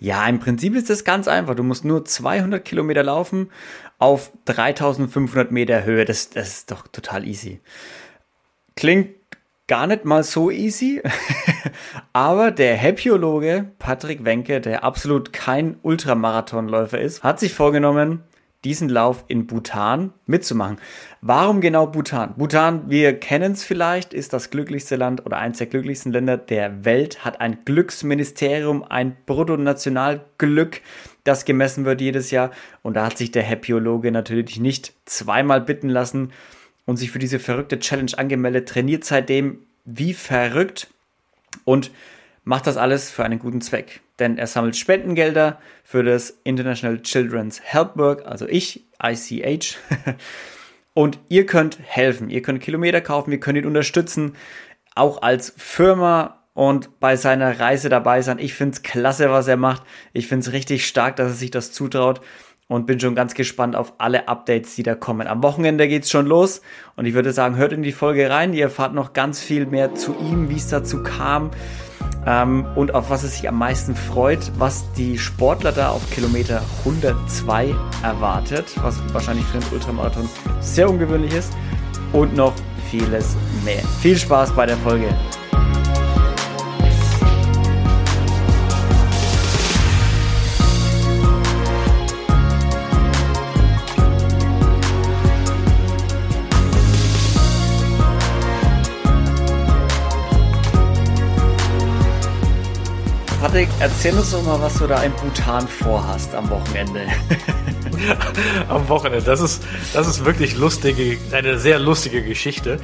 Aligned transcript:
Ja, 0.00 0.26
im 0.26 0.40
Prinzip 0.40 0.74
ist 0.74 0.88
das 0.88 1.04
ganz 1.04 1.28
einfach. 1.28 1.54
Du 1.54 1.62
musst 1.62 1.84
nur 1.84 2.06
200 2.06 2.64
Kilometer 2.64 3.02
laufen 3.02 3.50
auf 3.98 4.32
3500 4.46 5.52
Meter 5.52 5.84
Höhe. 5.84 6.06
Das, 6.06 6.30
das 6.30 6.48
ist 6.48 6.70
doch 6.70 6.88
total 6.88 7.28
easy. 7.28 7.60
Klingt 8.76 9.10
gar 9.68 9.86
nicht 9.86 10.06
mal 10.06 10.24
so 10.24 10.50
easy, 10.50 11.02
aber 12.14 12.50
der 12.50 12.76
Happyologe 12.76 13.70
Patrick 13.78 14.24
Wenke, 14.24 14.60
der 14.60 14.82
absolut 14.82 15.32
kein 15.32 15.76
Ultramarathonläufer 15.82 16.98
ist, 16.98 17.22
hat 17.22 17.38
sich 17.38 17.54
vorgenommen, 17.54 18.24
diesen 18.64 18.88
Lauf 18.88 19.24
in 19.28 19.46
Bhutan 19.46 20.12
mitzumachen. 20.26 20.78
Warum 21.22 21.60
genau 21.60 21.86
Bhutan? 21.86 22.34
Bhutan, 22.36 22.90
wir 22.90 23.18
kennen 23.18 23.52
es 23.52 23.64
vielleicht, 23.64 24.12
ist 24.12 24.32
das 24.32 24.50
glücklichste 24.50 24.96
Land 24.96 25.24
oder 25.24 25.38
eines 25.38 25.58
der 25.58 25.66
glücklichsten 25.66 26.12
Länder 26.12 26.36
der 26.36 26.84
Welt, 26.84 27.24
hat 27.24 27.40
ein 27.40 27.64
Glücksministerium, 27.64 28.84
ein 28.84 29.16
Bruttonationalglück, 29.24 30.82
das 31.24 31.44
gemessen 31.44 31.84
wird 31.84 32.00
jedes 32.00 32.30
Jahr. 32.30 32.50
Und 32.82 32.94
da 32.94 33.06
hat 33.06 33.18
sich 33.18 33.30
der 33.30 33.42
Happyologe 33.42 34.12
natürlich 34.12 34.60
nicht 34.60 34.92
zweimal 35.06 35.62
bitten 35.62 35.88
lassen 35.88 36.32
und 36.84 36.98
sich 36.98 37.10
für 37.10 37.18
diese 37.18 37.38
verrückte 37.38 37.78
Challenge 37.78 38.12
angemeldet, 38.16 38.68
trainiert 38.68 39.04
seitdem 39.04 39.60
wie 39.84 40.12
verrückt 40.12 40.88
und 41.64 41.90
macht 42.50 42.66
das 42.66 42.76
alles 42.76 43.12
für 43.12 43.22
einen 43.22 43.38
guten 43.38 43.60
Zweck. 43.60 44.00
Denn 44.18 44.36
er 44.36 44.48
sammelt 44.48 44.76
Spendengelder 44.76 45.60
für 45.84 46.02
das 46.02 46.40
International 46.42 47.00
Children's 47.00 47.60
Help 47.62 47.96
Work, 47.96 48.26
also 48.26 48.48
ich, 48.48 48.88
ICH. 49.00 49.76
Und 50.92 51.20
ihr 51.28 51.46
könnt 51.46 51.78
helfen, 51.80 52.28
ihr 52.28 52.42
könnt 52.42 52.60
Kilometer 52.60 53.00
kaufen, 53.00 53.30
ihr 53.30 53.38
könnt 53.38 53.56
ihn 53.56 53.66
unterstützen, 53.66 54.34
auch 54.96 55.22
als 55.22 55.54
Firma 55.56 56.42
und 56.52 56.98
bei 56.98 57.14
seiner 57.14 57.60
Reise 57.60 57.88
dabei 57.88 58.20
sein. 58.20 58.40
Ich 58.40 58.54
finde 58.54 58.74
es 58.74 58.82
klasse, 58.82 59.30
was 59.30 59.46
er 59.46 59.56
macht. 59.56 59.84
Ich 60.12 60.26
finde 60.26 60.44
es 60.44 60.52
richtig 60.52 60.88
stark, 60.88 61.14
dass 61.14 61.28
er 61.28 61.34
sich 61.34 61.52
das 61.52 61.70
zutraut 61.70 62.20
und 62.66 62.84
bin 62.84 62.98
schon 62.98 63.14
ganz 63.14 63.34
gespannt 63.34 63.76
auf 63.76 63.94
alle 63.98 64.26
Updates, 64.26 64.74
die 64.74 64.82
da 64.82 64.96
kommen. 64.96 65.28
Am 65.28 65.44
Wochenende 65.44 65.86
geht's 65.86 66.10
schon 66.10 66.26
los 66.26 66.62
und 66.96 67.06
ich 67.06 67.14
würde 67.14 67.32
sagen, 67.32 67.56
hört 67.56 67.72
in 67.72 67.84
die 67.84 67.92
Folge 67.92 68.28
rein. 68.28 68.52
Ihr 68.52 68.64
erfahrt 68.64 68.92
noch 68.92 69.12
ganz 69.12 69.40
viel 69.40 69.66
mehr 69.66 69.94
zu 69.94 70.16
ihm, 70.18 70.50
wie 70.50 70.56
es 70.56 70.68
dazu 70.68 71.04
kam 71.04 71.52
ähm, 72.26 72.66
und 72.74 72.94
auf 72.94 73.10
was 73.10 73.22
es 73.22 73.36
sich 73.36 73.48
am 73.48 73.58
meisten 73.58 73.94
freut, 73.94 74.50
was 74.58 74.84
die 74.92 75.18
Sportler 75.18 75.72
da 75.72 75.90
auf 75.90 76.08
Kilometer 76.10 76.62
102 76.80 77.74
erwartet, 78.02 78.66
was 78.82 79.00
wahrscheinlich 79.12 79.44
für 79.46 79.58
den 79.58 79.72
Ultramarathon 79.72 80.28
sehr 80.60 80.88
ungewöhnlich 80.88 81.34
ist 81.34 81.52
und 82.12 82.34
noch 82.36 82.52
vieles 82.90 83.36
mehr. 83.64 83.82
Viel 84.00 84.16
Spaß 84.16 84.54
bei 84.54 84.66
der 84.66 84.76
Folge. 84.78 85.08
Patrick, 103.40 103.70
erzähl 103.80 104.12
uns 104.12 104.32
doch 104.32 104.42
mal, 104.42 104.60
was 104.60 104.74
du 104.74 104.86
da 104.86 105.02
in 105.02 105.12
Bhutan 105.12 105.66
vorhast 105.66 106.34
am 106.34 106.50
Wochenende. 106.50 107.06
am 108.68 108.86
Wochenende. 108.90 109.24
Das 109.24 109.40
ist, 109.40 109.66
das 109.94 110.06
ist 110.06 110.26
wirklich 110.26 110.58
lustige, 110.58 111.16
eine 111.32 111.58
sehr 111.58 111.78
lustige 111.78 112.22
Geschichte. 112.22 112.78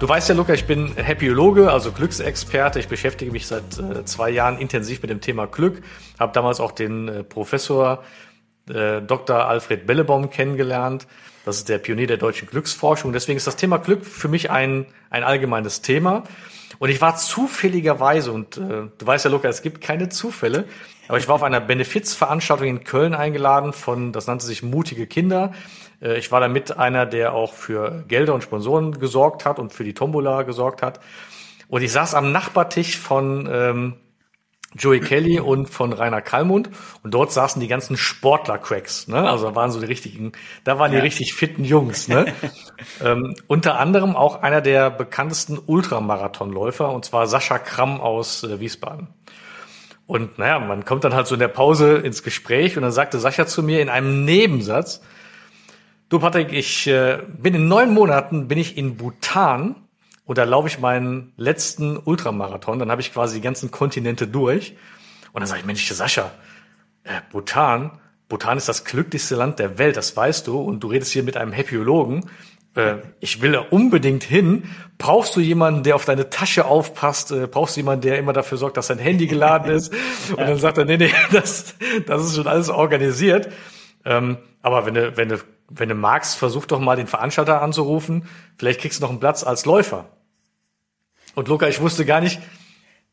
Du 0.00 0.06
weißt 0.06 0.28
ja, 0.28 0.34
Luca, 0.34 0.52
ich 0.52 0.66
bin 0.66 0.94
Happyologe, 0.96 1.72
also 1.72 1.92
Glücksexperte. 1.92 2.78
Ich 2.78 2.88
beschäftige 2.88 3.32
mich 3.32 3.46
seit 3.46 3.62
äh, 3.78 4.04
zwei 4.04 4.28
Jahren 4.28 4.58
intensiv 4.58 5.00
mit 5.00 5.10
dem 5.10 5.22
Thema 5.22 5.46
Glück. 5.46 5.80
Habe 6.20 6.32
damals 6.34 6.60
auch 6.60 6.72
den 6.72 7.08
äh, 7.08 7.24
Professor 7.24 8.04
äh, 8.68 9.00
Dr. 9.00 9.46
Alfred 9.46 9.86
Bellebaum 9.86 10.28
kennengelernt. 10.28 11.06
Das 11.46 11.56
ist 11.56 11.70
der 11.70 11.78
Pionier 11.78 12.06
der 12.06 12.18
deutschen 12.18 12.48
Glücksforschung. 12.48 13.14
Deswegen 13.14 13.38
ist 13.38 13.46
das 13.46 13.56
Thema 13.56 13.78
Glück 13.78 14.04
für 14.04 14.28
mich 14.28 14.50
ein, 14.50 14.84
ein 15.08 15.24
allgemeines 15.24 15.80
Thema. 15.80 16.24
Und 16.82 16.88
ich 16.88 17.00
war 17.00 17.14
zufälligerweise, 17.14 18.32
und 18.32 18.56
äh, 18.56 18.88
du 18.98 19.06
weißt 19.06 19.26
ja, 19.26 19.30
Luca, 19.30 19.46
es 19.46 19.62
gibt 19.62 19.80
keine 19.80 20.08
Zufälle, 20.08 20.64
aber 21.06 21.16
ich 21.16 21.28
war 21.28 21.36
auf 21.36 21.44
einer 21.44 21.60
Benefizveranstaltung 21.60 22.66
in 22.66 22.82
Köln 22.82 23.14
eingeladen 23.14 23.72
von, 23.72 24.10
das 24.10 24.26
nannte 24.26 24.46
sich 24.46 24.64
Mutige 24.64 25.06
Kinder. 25.06 25.52
Äh, 26.00 26.18
ich 26.18 26.32
war 26.32 26.40
da 26.40 26.48
mit 26.48 26.76
einer, 26.76 27.06
der 27.06 27.34
auch 27.34 27.52
für 27.52 28.02
Gelder 28.08 28.34
und 28.34 28.42
Sponsoren 28.42 28.98
gesorgt 28.98 29.44
hat 29.44 29.60
und 29.60 29.72
für 29.72 29.84
die 29.84 29.94
Tombola 29.94 30.42
gesorgt 30.42 30.82
hat. 30.82 30.98
Und 31.68 31.82
ich 31.82 31.92
saß 31.92 32.16
am 32.16 32.32
Nachbartisch 32.32 32.98
von 32.98 33.48
ähm, 33.48 33.94
Joey 34.74 35.00
Kelly 35.00 35.40
und 35.40 35.68
von 35.68 35.92
Rainer 35.92 36.22
Kallmund 36.22 36.70
und 37.02 37.12
dort 37.12 37.32
saßen 37.32 37.60
die 37.60 37.68
ganzen 37.68 37.96
Sportler-Cracks, 37.96 39.08
ne? 39.08 39.28
Also 39.28 39.48
da 39.48 39.54
waren 39.54 39.70
so 39.70 39.80
die 39.80 39.86
richtigen, 39.86 40.32
da 40.64 40.78
waren 40.78 40.92
die 40.92 40.98
richtig 40.98 41.34
fitten 41.34 41.64
Jungs, 41.64 42.08
ne? 42.08 42.32
ähm, 43.04 43.34
unter 43.46 43.78
anderem 43.78 44.16
auch 44.16 44.42
einer 44.42 44.60
der 44.60 44.90
bekanntesten 44.90 45.58
Ultramarathonläufer 45.64 46.90
und 46.90 47.04
zwar 47.04 47.26
Sascha 47.26 47.58
Kramm 47.58 48.00
aus 48.00 48.44
äh, 48.44 48.60
Wiesbaden. 48.60 49.08
Und 50.06 50.38
naja, 50.38 50.58
man 50.58 50.84
kommt 50.84 51.04
dann 51.04 51.14
halt 51.14 51.26
so 51.26 51.34
in 51.34 51.40
der 51.40 51.48
Pause 51.48 51.96
ins 51.96 52.22
Gespräch 52.22 52.76
und 52.76 52.82
dann 52.82 52.92
sagte 52.92 53.18
Sascha 53.18 53.46
zu 53.46 53.62
mir 53.62 53.80
in 53.80 53.88
einem 53.88 54.24
Nebensatz, 54.24 55.02
du 56.08 56.18
Patrick, 56.18 56.52
ich 56.52 56.86
äh, 56.86 57.18
bin 57.28 57.54
in 57.54 57.68
neun 57.68 57.94
Monaten, 57.94 58.48
bin 58.48 58.58
ich 58.58 58.76
in 58.76 58.96
Bhutan 58.96 59.76
und 60.24 60.38
da 60.38 60.44
laufe 60.44 60.68
ich 60.68 60.78
meinen 60.78 61.32
letzten 61.36 61.96
Ultramarathon. 61.96 62.78
Dann 62.78 62.90
habe 62.90 63.00
ich 63.00 63.12
quasi 63.12 63.36
die 63.36 63.42
ganzen 63.42 63.70
Kontinente 63.70 64.26
durch. 64.28 64.76
Und 65.32 65.40
dann 65.40 65.48
sage 65.48 65.60
ich, 65.60 65.66
Mensch, 65.66 65.88
Sascha, 65.88 66.30
äh, 67.04 67.20
Bhutan, 67.30 67.98
Bhutan 68.28 68.56
ist 68.56 68.68
das 68.68 68.84
glücklichste 68.84 69.34
Land 69.34 69.58
der 69.58 69.76
Welt, 69.78 69.96
das 69.96 70.16
weißt 70.16 70.46
du. 70.46 70.58
Und 70.58 70.80
du 70.80 70.88
redest 70.88 71.12
hier 71.12 71.22
mit 71.22 71.36
einem 71.36 71.52
Happyologen. 71.52 72.30
Äh, 72.74 72.96
ich 73.20 73.42
will 73.42 73.52
da 73.52 73.60
unbedingt 73.60 74.24
hin. 74.24 74.64
Brauchst 74.96 75.36
du 75.36 75.40
jemanden, 75.40 75.82
der 75.82 75.96
auf 75.96 76.06
deine 76.06 76.30
Tasche 76.30 76.64
aufpasst? 76.64 77.30
Äh, 77.32 77.46
brauchst 77.46 77.76
du 77.76 77.80
jemanden, 77.80 78.02
der 78.02 78.18
immer 78.18 78.32
dafür 78.32 78.56
sorgt, 78.56 78.78
dass 78.78 78.86
dein 78.86 78.98
Handy 78.98 79.26
geladen 79.26 79.70
ist? 79.70 79.92
Und 80.30 80.40
dann 80.40 80.56
sagt 80.56 80.78
er, 80.78 80.86
nee, 80.86 80.96
nee, 80.96 81.12
das, 81.32 81.74
das 82.06 82.24
ist 82.24 82.36
schon 82.36 82.46
alles 82.46 82.70
organisiert. 82.70 83.50
Ähm, 84.04 84.38
aber 84.62 84.86
wenn 84.86 84.94
du, 84.94 85.16
wenn 85.16 85.28
du 85.28 85.38
wenn 85.74 85.88
du 85.88 85.94
magst, 85.94 86.36
versuch 86.36 86.66
doch 86.66 86.80
mal 86.80 86.96
den 86.96 87.06
Veranstalter 87.06 87.62
anzurufen. 87.62 88.28
Vielleicht 88.58 88.80
kriegst 88.80 89.00
du 89.00 89.04
noch 89.04 89.10
einen 89.10 89.20
Platz 89.20 89.44
als 89.44 89.64
Läufer. 89.64 90.06
Und 91.34 91.48
Luca, 91.48 91.66
ich 91.68 91.80
wusste 91.80 92.04
gar 92.04 92.20
nicht, 92.20 92.40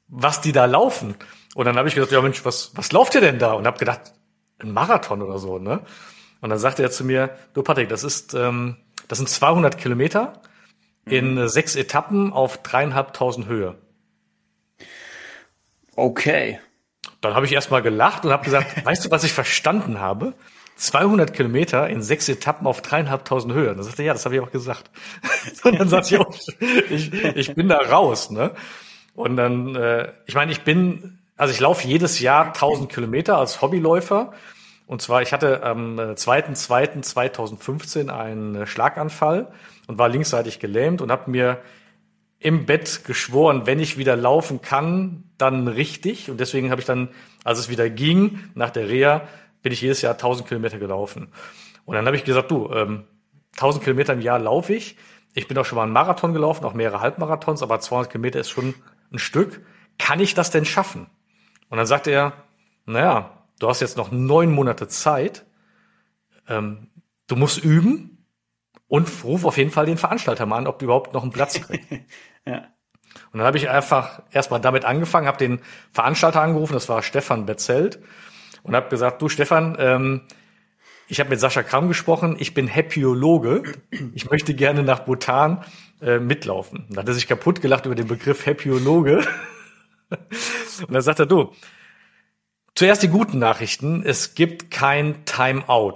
was 0.07 0.41
die 0.41 0.51
da 0.51 0.65
laufen. 0.65 1.15
Und 1.55 1.65
dann 1.65 1.77
habe 1.77 1.87
ich 1.87 1.95
gesagt, 1.95 2.11
ja 2.11 2.21
Mensch, 2.21 2.43
was, 2.45 2.71
was 2.75 2.91
lauft 2.91 3.15
ihr 3.15 3.21
denn 3.21 3.39
da? 3.39 3.53
Und 3.53 3.65
habe 3.65 3.79
gedacht, 3.79 4.13
ein 4.59 4.71
Marathon 4.71 5.21
oder 5.21 5.39
so, 5.39 5.59
ne? 5.59 5.81
Und 6.41 6.49
dann 6.49 6.59
sagte 6.59 6.83
er 6.83 6.91
zu 6.91 7.03
mir, 7.03 7.35
du 7.53 7.63
Patrick, 7.63 7.89
das 7.89 8.03
ist, 8.03 8.33
ähm, 8.33 8.77
das 9.07 9.17
sind 9.17 9.29
200 9.29 9.77
Kilometer 9.77 10.41
in 11.05 11.35
mhm. 11.35 11.47
sechs 11.47 11.75
Etappen 11.75 12.31
auf 12.33 12.61
dreieinhalbtausend 12.61 13.47
Höhe. 13.47 13.75
Okay. 15.95 16.59
Dann 17.21 17.35
habe 17.35 17.45
ich 17.45 17.51
erstmal 17.51 17.81
gelacht 17.81 18.25
und 18.25 18.31
habe 18.31 18.45
gesagt, 18.45 18.85
weißt 18.85 19.05
du, 19.05 19.11
was 19.11 19.23
ich 19.23 19.33
verstanden 19.33 19.99
habe? 19.99 20.33
200 20.79 21.33
Kilometer 21.33 21.89
in 21.89 22.01
sechs 22.01 22.29
Etappen 22.29 22.65
auf 22.65 22.81
dreieinhalbtausend 22.81 23.53
Höhe. 23.53 23.75
Dann 23.75 23.83
sagte 23.83 24.03
er, 24.03 24.07
ja, 24.07 24.13
das 24.13 24.23
habe 24.23 24.35
ich 24.35 24.41
auch 24.41 24.51
gesagt. 24.51 24.89
und 25.63 25.77
dann 25.77 25.89
sagte 25.89 26.15
ich, 26.15 26.21
oh, 26.21 26.33
ich, 26.89 27.13
ich 27.13 27.53
bin 27.53 27.67
da 27.67 27.77
raus. 27.77 28.31
Ne? 28.31 28.51
Und 29.13 29.35
dann, 29.35 29.75
äh, 29.75 30.13
ich 30.25 30.35
meine, 30.35 30.53
ich 30.53 30.61
bin, 30.61 31.19
also 31.35 31.53
ich 31.53 31.59
laufe 31.59 31.85
jedes 31.85 32.21
Jahr 32.21 32.47
1000 32.47 32.89
Kilometer 32.89 33.37
als 33.37 33.61
Hobbyläufer. 33.61 34.31
Und 34.87 35.01
zwar, 35.01 35.21
ich 35.21 35.33
hatte 35.33 35.63
am 35.63 35.99
2.2.2015 35.99 38.07
äh, 38.07 38.11
einen 38.11 38.55
äh, 38.55 38.65
Schlaganfall 38.65 39.51
und 39.87 39.97
war 39.97 40.07
linksseitig 40.07 40.59
gelähmt 40.59 41.01
und 41.01 41.11
habe 41.11 41.29
mir 41.29 41.59
im 42.39 42.65
Bett 42.65 43.03
geschworen, 43.03 43.63
wenn 43.65 43.81
ich 43.81 43.97
wieder 43.97 44.15
laufen 44.15 44.61
kann, 44.61 45.25
dann 45.37 45.67
richtig. 45.67 46.31
Und 46.31 46.39
deswegen 46.39 46.71
habe 46.71 46.79
ich 46.79 46.87
dann, 46.87 47.09
als 47.43 47.59
es 47.59 47.67
wieder 47.67 47.89
ging, 47.89 48.39
nach 48.55 48.69
der 48.69 48.87
Reha, 48.87 49.27
bin 49.61 49.71
ich 49.71 49.81
jedes 49.81 50.01
Jahr 50.01 50.13
1000 50.13 50.47
Kilometer 50.47 50.79
gelaufen. 50.79 51.31
Und 51.85 51.95
dann 51.95 52.05
habe 52.05 52.15
ich 52.15 52.23
gesagt, 52.23 52.51
du, 52.51 52.71
ähm, 52.71 53.05
1000 53.53 53.83
Kilometer 53.83 54.13
im 54.13 54.21
Jahr 54.21 54.39
laufe 54.39 54.73
ich. 54.73 54.97
Ich 55.33 55.47
bin 55.47 55.57
auch 55.57 55.65
schon 55.65 55.75
mal 55.75 55.83
einen 55.83 55.93
Marathon 55.93 56.33
gelaufen, 56.33 56.65
auch 56.65 56.73
mehrere 56.73 57.01
Halbmarathons, 57.01 57.61
aber 57.61 57.79
200 57.79 58.11
Kilometer 58.11 58.39
ist 58.39 58.49
schon 58.49 58.75
ein 59.11 59.19
Stück. 59.19 59.61
Kann 59.97 60.19
ich 60.19 60.33
das 60.33 60.51
denn 60.51 60.65
schaffen? 60.65 61.07
Und 61.69 61.77
dann 61.77 61.85
sagte 61.85 62.11
er, 62.11 62.33
naja, 62.85 63.31
du 63.59 63.67
hast 63.67 63.81
jetzt 63.81 63.97
noch 63.97 64.11
neun 64.11 64.51
Monate 64.51 64.87
Zeit. 64.87 65.45
Ähm, 66.47 66.87
du 67.27 67.35
musst 67.35 67.63
üben 67.63 68.25
und 68.87 69.07
ruf 69.23 69.45
auf 69.45 69.57
jeden 69.57 69.71
Fall 69.71 69.85
den 69.85 69.97
Veranstalter 69.97 70.45
mal 70.45 70.57
an, 70.57 70.67
ob 70.67 70.79
du 70.79 70.85
überhaupt 70.85 71.13
noch 71.13 71.23
einen 71.23 71.31
Platz 71.31 71.61
kriegst. 71.61 71.87
ja. 72.45 72.67
Und 73.31 73.39
dann 73.39 73.47
habe 73.47 73.57
ich 73.57 73.69
einfach 73.69 74.23
erstmal 74.31 74.61
damit 74.61 74.85
angefangen, 74.85 75.27
habe 75.27 75.37
den 75.37 75.61
Veranstalter 75.91 76.41
angerufen, 76.41 76.73
das 76.73 76.89
war 76.89 77.01
Stefan 77.03 77.45
Betzelt 77.45 77.99
und 78.69 78.75
habe 78.75 78.89
gesagt, 78.89 79.21
du 79.21 79.29
Stefan, 79.29 79.75
ähm, 79.79 80.21
ich 81.07 81.19
habe 81.19 81.29
mit 81.29 81.39
Sascha 81.39 81.63
Kramm 81.63 81.87
gesprochen, 81.87 82.37
ich 82.39 82.53
bin 82.53 82.67
Happyologe, 82.67 83.63
ich 84.13 84.29
möchte 84.29 84.53
gerne 84.53 84.83
nach 84.83 84.99
Bhutan 84.99 85.63
äh, 86.01 86.19
mitlaufen. 86.19 86.85
Und 86.87 86.95
da 86.95 87.01
hat 87.01 87.07
er 87.07 87.13
sich 87.13 87.27
kaputt 87.27 87.61
gelacht 87.61 87.85
über 87.85 87.95
den 87.95 88.07
Begriff 88.07 88.45
Happyologe. 88.45 89.27
Und 90.87 90.93
dann 90.93 91.01
sagt 91.01 91.19
er, 91.19 91.25
du, 91.25 91.51
Zuerst 92.79 93.03
die 93.03 93.09
guten 93.09 93.39
Nachrichten. 93.39 94.03
Es 94.05 94.35
gibt 94.35 94.71
kein 94.71 95.25
Timeout. 95.25 95.95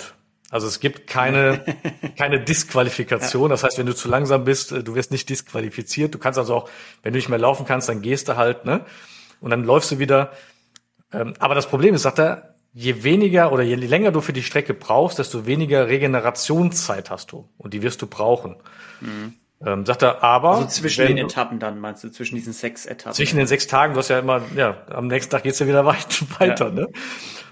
Also 0.50 0.68
es 0.68 0.82
gibt 0.82 1.08
keine, 1.08 1.64
keine 2.18 2.42
Disqualifikation. 2.42 3.50
Das 3.50 3.64
heißt, 3.64 3.78
wenn 3.78 3.86
du 3.86 3.96
zu 3.96 4.10
langsam 4.10 4.44
bist, 4.44 4.74
äh, 4.74 4.84
du 4.84 4.94
wirst 4.94 5.10
nicht 5.10 5.30
disqualifiziert. 5.30 6.14
Du 6.14 6.20
kannst 6.20 6.38
also 6.38 6.56
auch, 6.56 6.70
wenn 7.02 7.14
du 7.14 7.20
nicht 7.20 7.30
mehr 7.30 7.40
laufen 7.40 7.66
kannst, 7.66 7.88
dann 7.88 8.02
gehst 8.02 8.28
du 8.28 8.36
halt, 8.36 8.66
ne? 8.66 8.86
Und 9.40 9.52
dann 9.52 9.64
läufst 9.64 9.92
du 9.92 10.00
wieder. 10.00 10.34
Ähm, 11.14 11.36
aber 11.40 11.56
das 11.56 11.68
Problem 11.68 11.96
ist, 11.96 12.02
sagt 12.02 12.20
er, 12.20 12.53
je 12.74 13.04
weniger 13.04 13.52
oder 13.52 13.64
je 13.64 13.76
länger 13.76 14.12
du 14.12 14.22
für 14.22 14.34
die 14.34 14.44
Strecke 14.44 14.74
brauchst, 14.74 15.20
desto 15.20 15.46
weniger 15.46 15.88
Regenerationszeit 15.88 17.10
hast 17.10 17.32
du. 17.32 17.48
Und 17.58 17.74
die 17.74 17.84
wirst 17.84 18.02
du 18.02 18.08
brauchen. 18.08 18.56
Mhm. 19.02 19.36
Ähm, 19.66 19.86
sagt 19.86 20.02
er, 20.02 20.24
aber. 20.24 20.56
Also 20.56 20.68
zwischen 20.68 21.08
den 21.08 21.18
Etappen 21.18 21.60
dann, 21.60 21.80
meinst 21.80 22.04
du, 22.04 22.10
zwischen 22.10 22.36
diesen 22.36 22.52
sechs 22.52 22.86
Etappen? 22.86 23.14
Zwischen 23.14 23.38
den 23.38 23.48
sechs 23.48 23.68
Tagen, 23.68 23.94
du 23.94 24.00
hast 24.00 24.10
ja 24.10 24.20
immer, 24.20 24.42
ja, 24.56 24.78
am 24.90 25.08
nächsten 25.08 25.32
Tag 25.32 25.44
geht's 25.44 25.60
ja 25.60 25.68
wieder 25.68 25.86
weiter, 25.86 26.66
ja. 26.66 26.72
ne? 26.72 26.88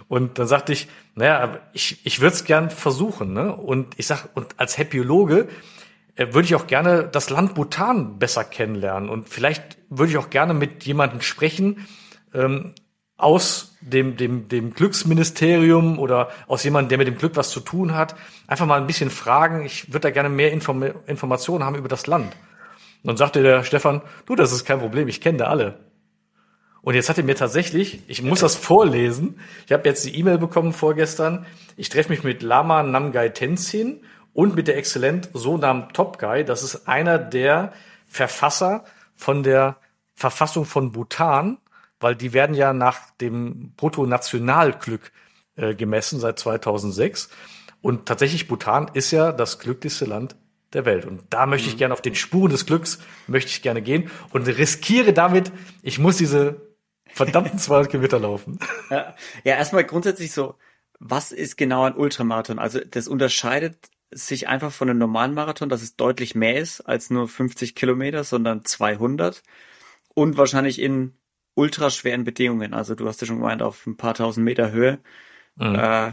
Und 0.07 0.39
dann 0.39 0.47
sagte 0.47 0.73
ich, 0.73 0.89
naja, 1.15 1.59
ich, 1.71 2.06
ich 2.06 2.19
würde 2.19 2.35
es 2.35 2.44
gern 2.44 2.69
versuchen, 2.69 3.31
ne? 3.31 3.56
Und 3.56 3.94
ich 3.97 4.07
sag, 4.07 4.27
und 4.33 4.59
als 4.59 4.77
Happyologe 4.77 5.47
äh, 6.15 6.33
würde 6.33 6.45
ich 6.45 6.56
auch 6.56 6.67
gerne 6.67 7.07
das 7.09 7.29
Land 7.29 7.56
Bhutan 7.56 8.19
besser 8.19 8.44
kennenlernen. 8.44 9.09
Und 9.09 9.29
vielleicht 9.29 9.77
würde 9.89 10.12
ich 10.12 10.17
auch 10.17 10.29
gerne 10.29 10.53
mit 10.53 10.83
jemandem 10.83 11.21
sprechen, 11.21 11.88
ähm, 12.33 12.74
aus 13.21 13.75
dem, 13.81 14.18
dem, 14.18 14.47
dem 14.47 14.73
Glücksministerium 14.73 16.00
oder 16.00 16.29
aus 16.47 16.63
jemandem, 16.63 16.89
der 16.89 16.97
mit 17.00 17.07
dem 17.07 17.18
Glück 17.18 17.35
was 17.35 17.50
zu 17.50 17.59
tun 17.59 17.95
hat, 17.95 18.15
einfach 18.47 18.65
mal 18.65 18.79
ein 18.79 18.88
bisschen 18.88 19.09
fragen. 19.09 19.65
Ich 19.65 19.88
würde 19.89 20.01
da 20.01 20.09
gerne 20.12 20.29
mehr 20.29 20.51
Inform 20.51 20.83
Informationen 21.07 21.63
haben 21.63 21.75
über 21.75 21.88
das 21.88 22.07
Land. 22.07 22.35
Und 23.03 23.07
dann 23.07 23.18
sagte 23.18 23.41
der 23.41 23.63
Stefan, 23.63 24.01
du, 24.25 24.35
das 24.35 24.51
ist 24.51 24.65
kein 24.65 24.79
Problem, 24.79 25.07
ich 25.07 25.21
kenne 25.21 25.39
da 25.39 25.45
alle. 25.45 25.79
Und 26.81 26.95
jetzt 26.95 27.09
hat 27.09 27.18
er 27.18 27.23
mir 27.23 27.35
tatsächlich, 27.35 28.01
ich 28.07 28.23
muss 28.23 28.39
das 28.39 28.56
vorlesen, 28.56 29.39
ich 29.65 29.71
habe 29.71 29.88
jetzt 29.88 30.03
die 30.06 30.17
E-Mail 30.17 30.39
bekommen 30.39 30.74
vorgestern, 30.74 31.45
ich 31.77 31.89
treffe 31.89 32.09
mich 32.09 32.24
mit 32.24 32.41
Lama 32.41 32.81
Namgai 32.81 33.29
Tenzin 33.29 34.01
und 34.33 34.56
mit 34.56 34.67
der 34.67 34.77
Exzellent 34.77 35.29
Sonam 35.33 35.94
Topgai. 35.94 36.44
Das 36.44 36.63
ist 36.63 36.88
einer 36.88 37.19
der 37.19 37.74
Verfasser 38.07 38.83
von 39.15 39.44
der 39.44 39.77
Verfassung 40.15 40.65
von 40.65 40.91
Bhutan 40.91 41.57
weil 42.01 42.15
die 42.15 42.33
werden 42.33 42.56
ja 42.56 42.74
nach 42.74 43.12
dem 43.21 43.74
Bruttonationalglück 43.75 45.12
äh, 45.56 45.75
gemessen 45.75 46.19
seit 46.19 46.39
2006. 46.39 47.30
Und 47.81 48.06
tatsächlich 48.06 48.48
Bhutan 48.48 48.92
ist 48.94 49.12
ja 49.12 49.31
das 49.31 49.59
glücklichste 49.59 50.06
Land 50.06 50.36
der 50.74 50.86
Welt. 50.86 51.06
Und 51.06 51.24
da 51.30 51.45
möchte 51.45 51.68
ich 51.68 51.75
mhm. 51.75 51.80
gerne 51.80 51.94
auf 51.94 52.01
den 52.01 52.15
Spuren 52.15 52.51
des 52.51 52.65
Glücks 52.65 53.00
möchte 53.27 53.50
ich 53.50 53.62
gerne 53.62 53.81
gehen 53.81 54.09
und 54.31 54.48
riskiere 54.48 55.13
damit, 55.13 55.51
ich 55.81 56.00
muss 56.00 56.18
diese 56.18 56.62
verdammten 57.07 57.59
200 57.59 57.92
Kilometer 57.92 58.19
laufen. 58.19 58.59
Ja, 58.89 59.15
ja, 59.44 59.56
erstmal 59.56 59.83
grundsätzlich 59.83 60.31
so, 60.31 60.56
was 61.00 61.31
ist 61.31 61.57
genau 61.57 61.83
ein 61.83 61.95
Ultramarathon? 61.95 62.59
Also 62.59 62.80
das 62.80 63.07
unterscheidet 63.07 63.89
sich 64.12 64.48
einfach 64.48 64.71
von 64.71 64.89
einem 64.89 65.00
normalen 65.00 65.33
Marathon, 65.33 65.69
dass 65.69 65.81
es 65.81 65.95
deutlich 65.95 66.36
mehr 66.36 66.57
ist 66.57 66.81
als 66.81 67.09
nur 67.09 67.27
50 67.27 67.75
Kilometer, 67.75 68.24
sondern 68.24 68.65
200 68.65 69.42
und 70.13 70.38
wahrscheinlich 70.38 70.80
in 70.80 71.13
ultraschweren 71.56 72.24
Bedingungen. 72.24 72.74
Also 72.74 72.95
du 72.95 73.07
hast 73.07 73.21
ja 73.21 73.27
schon 73.27 73.39
gemeint, 73.39 73.62
auf 73.62 73.86
ein 73.86 73.98
paar 73.98 74.13
tausend 74.13 74.45
Meter 74.45 74.71
Höhe. 74.71 75.00
Mhm. 75.56 75.75
Äh, 75.75 76.12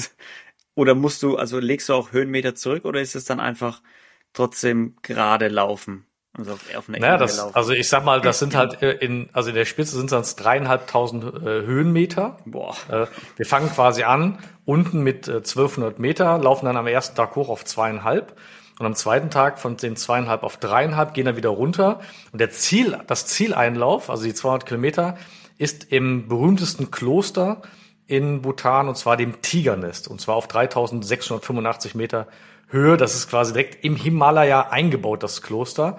oder 0.74 0.94
musst 0.94 1.22
du, 1.22 1.36
also 1.36 1.58
legst 1.58 1.88
du 1.88 1.94
auch 1.94 2.12
Höhenmeter 2.12 2.54
zurück 2.54 2.84
oder 2.84 3.00
ist 3.00 3.14
es 3.14 3.24
dann 3.24 3.40
einfach 3.40 3.82
trotzdem 4.32 4.96
gerade 5.02 5.48
laufen? 5.48 6.06
Also 6.38 6.52
auf, 6.52 6.76
auf 6.76 6.88
einer 6.88 6.98
naja, 6.98 7.16
das, 7.16 7.38
also 7.54 7.72
ich 7.72 7.88
sag 7.88 8.04
mal, 8.04 8.20
das 8.20 8.38
sind 8.38 8.54
halt 8.56 8.82
äh, 8.82 8.92
in, 8.92 9.30
also 9.32 9.48
in 9.48 9.54
der 9.54 9.64
Spitze 9.64 9.96
sind 9.96 10.12
es 10.12 10.36
dreieinhalbtausend 10.36 11.24
äh, 11.24 11.62
Höhenmeter. 11.64 12.38
Boah. 12.44 12.76
Äh, 12.90 13.06
wir 13.36 13.46
fangen 13.46 13.70
quasi 13.70 14.02
an, 14.02 14.38
unten 14.64 15.02
mit 15.02 15.28
äh, 15.28 15.36
1200 15.36 15.98
Meter, 15.98 16.38
laufen 16.38 16.66
dann 16.66 16.76
am 16.76 16.86
ersten 16.86 17.16
Tag 17.16 17.34
hoch 17.36 17.48
auf 17.48 17.64
zweieinhalb 17.64 18.36
und 18.78 18.86
am 18.86 18.94
zweiten 18.94 19.30
Tag 19.30 19.58
von 19.58 19.76
den 19.76 19.96
zweieinhalb 19.96 20.42
auf 20.42 20.58
dreieinhalb 20.58 21.14
gehen 21.14 21.24
dann 21.24 21.36
wieder 21.36 21.48
runter. 21.48 22.00
Und 22.32 22.40
der 22.40 22.50
Ziel, 22.50 22.98
das 23.06 23.26
Zieleinlauf, 23.26 24.10
also 24.10 24.24
die 24.24 24.34
200 24.34 24.66
Kilometer, 24.66 25.16
ist 25.56 25.90
im 25.92 26.28
berühmtesten 26.28 26.90
Kloster 26.90 27.62
in 28.06 28.42
Bhutan 28.42 28.88
und 28.88 28.96
zwar 28.96 29.16
dem 29.16 29.40
Tigernest 29.40 30.08
und 30.08 30.20
zwar 30.20 30.36
auf 30.36 30.46
3685 30.46 31.94
Meter 31.94 32.28
Höhe. 32.68 32.96
Das 32.96 33.14
ist 33.14 33.30
quasi 33.30 33.54
direkt 33.54 33.82
im 33.84 33.96
Himalaya 33.96 34.68
eingebaut, 34.68 35.22
das 35.22 35.40
Kloster. 35.40 35.98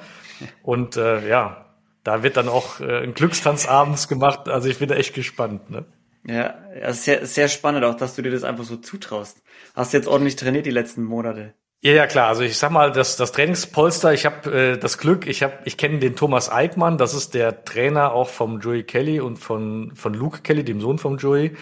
Und 0.61 0.97
äh, 0.97 1.27
ja, 1.27 1.65
da 2.03 2.21
wird 2.21 2.37
dann 2.37 2.47
auch 2.47 2.79
äh, 2.79 3.03
ein 3.03 3.15
Glückstanz 3.15 3.67
abends 3.67 4.07
gemacht. 4.07 4.47
Also 4.47 4.69
ich 4.69 4.77
bin 4.77 4.87
da 4.87 4.95
echt 4.95 5.15
gespannt. 5.15 5.71
Ne? 5.71 5.85
Ja, 6.25 6.55
sehr, 6.93 7.25
sehr 7.25 7.47
spannend 7.47 7.83
auch, 7.85 7.95
dass 7.95 8.15
du 8.15 8.21
dir 8.21 8.31
das 8.31 8.43
einfach 8.43 8.65
so 8.65 8.77
zutraust. 8.77 9.41
Hast 9.75 9.93
du 9.93 9.97
jetzt 9.97 10.07
ordentlich 10.07 10.35
trainiert 10.35 10.65
die 10.65 10.71
letzten 10.71 11.03
Monate? 11.03 11.55
Ja, 11.81 11.93
ja, 11.93 12.07
klar. 12.07 12.27
Also 12.27 12.41
ich 12.41 12.57
sag 12.57 12.71
mal, 12.71 12.91
das, 12.91 13.17
das 13.17 13.31
Trainingspolster, 13.31 14.11
ich 14.11 14.25
habe 14.25 14.51
äh, 14.51 14.77
das 14.77 14.97
Glück, 14.97 15.27
ich 15.27 15.43
hab, 15.43 15.65
ich 15.67 15.77
kenne 15.77 15.99
den 15.99 16.15
Thomas 16.15 16.51
Eickmann, 16.51 16.97
das 16.97 17.13
ist 17.13 17.35
der 17.35 17.65
Trainer 17.65 18.13
auch 18.13 18.29
vom 18.29 18.59
Joey 18.59 18.83
Kelly 18.83 19.19
und 19.19 19.37
von, 19.37 19.91
von 19.95 20.13
Luke 20.13 20.41
Kelly, 20.41 20.63
dem 20.63 20.81
Sohn 20.81 20.97
vom 20.97 21.17
Joey. 21.17 21.55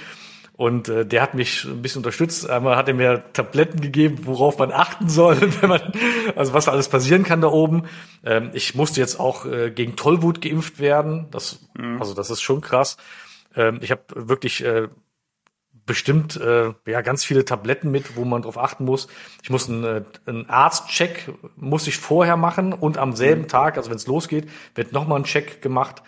Und 0.58 0.88
äh, 0.88 1.06
der 1.06 1.22
hat 1.22 1.34
mich 1.34 1.66
ein 1.66 1.82
bisschen 1.82 2.00
unterstützt. 2.00 2.50
Einmal 2.50 2.78
hat 2.78 2.88
er 2.88 2.94
mir 2.94 3.26
Tabletten 3.34 3.82
gegeben, 3.82 4.20
worauf 4.22 4.58
man 4.58 4.72
achten 4.72 5.10
soll, 5.10 5.38
wenn 5.62 5.70
man, 5.70 5.82
also 6.38 6.54
was 6.54 6.70
alles 6.70 6.88
passieren 6.88 7.24
kann 7.24 7.42
da 7.42 7.50
oben. 7.50 7.84
Ähm, 8.24 8.52
ich 8.54 8.74
musste 8.74 9.02
jetzt 9.02 9.20
auch 9.20 9.46
äh, 9.46 9.72
gegen 9.72 9.98
Tollwut 9.98 10.42
geimpft 10.42 10.80
werden. 10.80 11.28
Das, 11.32 11.60
mhm. 11.78 12.00
also 12.00 12.14
das 12.14 12.30
ist 12.30 12.42
schon 12.42 12.62
krass. 12.62 12.96
Ähm, 13.54 13.80
ich 13.82 13.92
habe 13.92 14.02
wirklich 14.16 14.64
äh, 14.64 14.88
bestimmt 15.86 16.36
äh, 16.38 16.74
ja 16.86 17.02
ganz 17.02 17.24
viele 17.24 17.46
Tabletten 17.46 17.92
mit, 17.92 18.16
wo 18.16 18.26
man 18.26 18.42
drauf 18.42 18.58
achten 18.58 18.86
muss. 18.86 19.08
Ich 19.44 19.50
muss 19.50 19.70
einen, 19.70 19.84
äh, 19.84 20.04
einen 20.26 20.50
Arztcheck 20.50 21.32
muss 21.56 21.88
ich 21.88 21.98
vorher 21.98 22.38
machen 22.38 22.74
und 22.74 22.98
am 22.98 23.16
selben 23.16 23.44
mhm. 23.44 23.48
Tag, 23.48 23.78
also 23.78 23.90
wenn 23.90 23.98
es 23.98 24.08
losgeht, 24.08 24.50
wird 24.74 24.94
nochmal 24.94 25.20
ein 25.20 25.26
Check 25.26 25.62
gemacht 25.62 26.02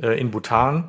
äh, 0.00 0.18
in 0.20 0.30
Bhutan. 0.30 0.88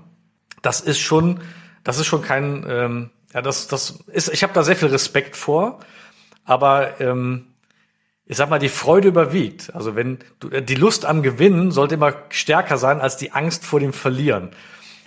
Das 0.62 0.82
ist 0.82 1.00
schon, 1.00 1.42
das 1.84 2.00
ist 2.00 2.06
schon 2.06 2.22
kein, 2.22 2.66
ähm, 2.68 3.10
ja 3.34 3.42
das 3.42 3.68
das 3.68 4.04
ist, 4.08 4.30
ich 4.34 4.44
habe 4.44 4.54
da 4.54 4.64
sehr 4.64 4.76
viel 4.76 4.90
Respekt 4.90 5.36
vor, 5.36 5.80
aber 6.44 7.00
ähm, 7.00 7.54
ich 8.26 8.38
sag 8.38 8.50
mal, 8.50 8.60
die 8.60 8.70
Freude 8.70 9.10
überwiegt. 9.10 9.76
Also 9.76 9.96
wenn 9.96 10.20
du, 10.40 10.50
die 10.50 10.76
Lust 10.76 11.06
am 11.06 11.24
Gewinnen 11.24 11.72
sollte 11.72 11.96
immer 11.96 12.14
stärker 12.30 12.78
sein 12.78 13.02
als 13.02 13.18
die 13.18 13.32
Angst 13.32 13.66
vor 13.66 13.80
dem 13.80 13.94
Verlieren. 13.94 14.52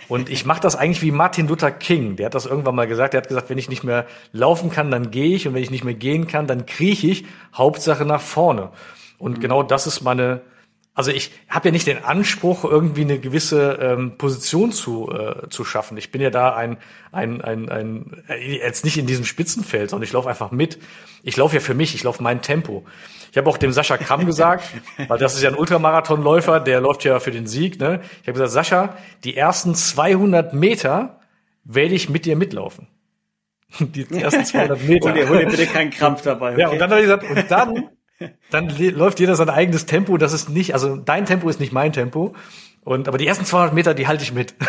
Und 0.09 0.29
ich 0.29 0.45
mache 0.45 0.61
das 0.61 0.75
eigentlich 0.75 1.01
wie 1.01 1.11
Martin 1.11 1.47
Luther 1.47 1.71
King. 1.71 2.15
Der 2.15 2.27
hat 2.27 2.35
das 2.35 2.45
irgendwann 2.45 2.75
mal 2.75 2.87
gesagt. 2.87 3.13
Der 3.13 3.21
hat 3.21 3.27
gesagt, 3.27 3.49
wenn 3.49 3.57
ich 3.57 3.69
nicht 3.69 3.83
mehr 3.83 4.05
laufen 4.31 4.69
kann, 4.69 4.89
dann 4.89 5.11
gehe 5.11 5.35
ich. 5.35 5.47
Und 5.47 5.53
wenn 5.53 5.63
ich 5.63 5.71
nicht 5.71 5.83
mehr 5.83 5.93
gehen 5.93 6.27
kann, 6.27 6.47
dann 6.47 6.65
krieche 6.65 7.07
ich. 7.07 7.25
Hauptsache 7.53 8.05
nach 8.05 8.21
vorne. 8.21 8.69
Und 9.17 9.37
mhm. 9.37 9.41
genau 9.41 9.63
das 9.63 9.87
ist 9.87 10.01
meine, 10.01 10.41
also 10.97 11.11
ich 11.11 11.31
habe 11.47 11.67
ja 11.67 11.71
nicht 11.71 11.85
den 11.85 12.03
Anspruch, 12.03 12.63
irgendwie 12.63 13.01
eine 13.01 13.19
gewisse 13.19 13.73
ähm, 13.79 14.17
Position 14.17 14.71
zu, 14.71 15.11
äh, 15.11 15.47
zu 15.47 15.63
schaffen. 15.63 15.95
Ich 15.95 16.11
bin 16.11 16.21
ja 16.21 16.31
da 16.31 16.55
ein, 16.55 16.77
ein, 17.11 17.39
ein, 17.41 17.69
ein, 17.69 18.23
äh, 18.27 18.57
jetzt 18.57 18.83
nicht 18.83 18.97
in 18.97 19.05
diesem 19.05 19.23
Spitzenfeld, 19.23 19.91
sondern 19.91 20.05
ich 20.05 20.13
laufe 20.13 20.27
einfach 20.27 20.49
mit. 20.49 20.79
Ich 21.21 21.37
laufe 21.37 21.53
ja 21.53 21.61
für 21.61 21.75
mich, 21.75 21.93
ich 21.93 22.03
laufe 22.03 22.23
mein 22.23 22.41
Tempo. 22.41 22.83
Ich 23.31 23.37
habe 23.37 23.47
auch 23.47 23.59
dem 23.59 23.71
Sascha 23.71 23.97
Kramm 23.97 24.25
gesagt, 24.25 24.63
weil 25.07 25.19
das 25.19 25.35
ist 25.35 25.43
ja 25.43 25.49
ein 25.49 25.55
Ultramarathonläufer, 25.55 26.59
der 26.59 26.81
läuft 26.81 27.03
ja 27.03 27.19
für 27.19 27.29
den 27.29 27.45
Sieg. 27.45 27.79
Ne? 27.79 28.01
Ich 28.23 28.27
habe 28.27 28.33
gesagt, 28.33 28.51
Sascha, 28.51 28.97
die 29.23 29.37
ersten 29.37 29.75
200 29.75 30.55
Meter 30.55 31.19
werde 31.63 31.93
ich 31.93 32.09
mit 32.09 32.25
dir 32.25 32.35
mitlaufen. 32.35 32.87
Die 33.79 34.07
ersten 34.09 34.45
200 34.45 34.81
Meter. 34.87 35.09
hol, 35.09 35.13
dir, 35.13 35.29
hol 35.29 35.39
dir 35.39 35.47
bitte 35.47 35.67
keinen 35.67 35.91
Krampf 35.91 36.23
dabei. 36.23 36.53
Okay? 36.53 36.61
Ja, 36.61 36.69
und 36.69 36.79
dann 36.79 36.89
habe 36.89 37.01
ich 37.01 37.05
gesagt, 37.05 37.29
und 37.29 37.51
dann, 37.51 37.89
dann 38.51 38.69
läuft 38.77 39.19
jeder 39.19 39.35
sein 39.35 39.49
eigenes 39.49 39.85
Tempo. 39.85 40.17
Das 40.17 40.33
ist 40.33 40.49
nicht, 40.49 40.73
also 40.73 40.97
dein 40.97 41.25
Tempo 41.25 41.49
ist 41.49 41.59
nicht 41.59 41.73
mein 41.73 41.93
Tempo. 41.93 42.35
Und 42.83 43.07
aber 43.07 43.17
die 43.17 43.27
ersten 43.27 43.45
200 43.45 43.73
Meter, 43.73 43.93
die 43.93 44.07
halte 44.07 44.23
ich 44.23 44.33
mit. 44.33 44.55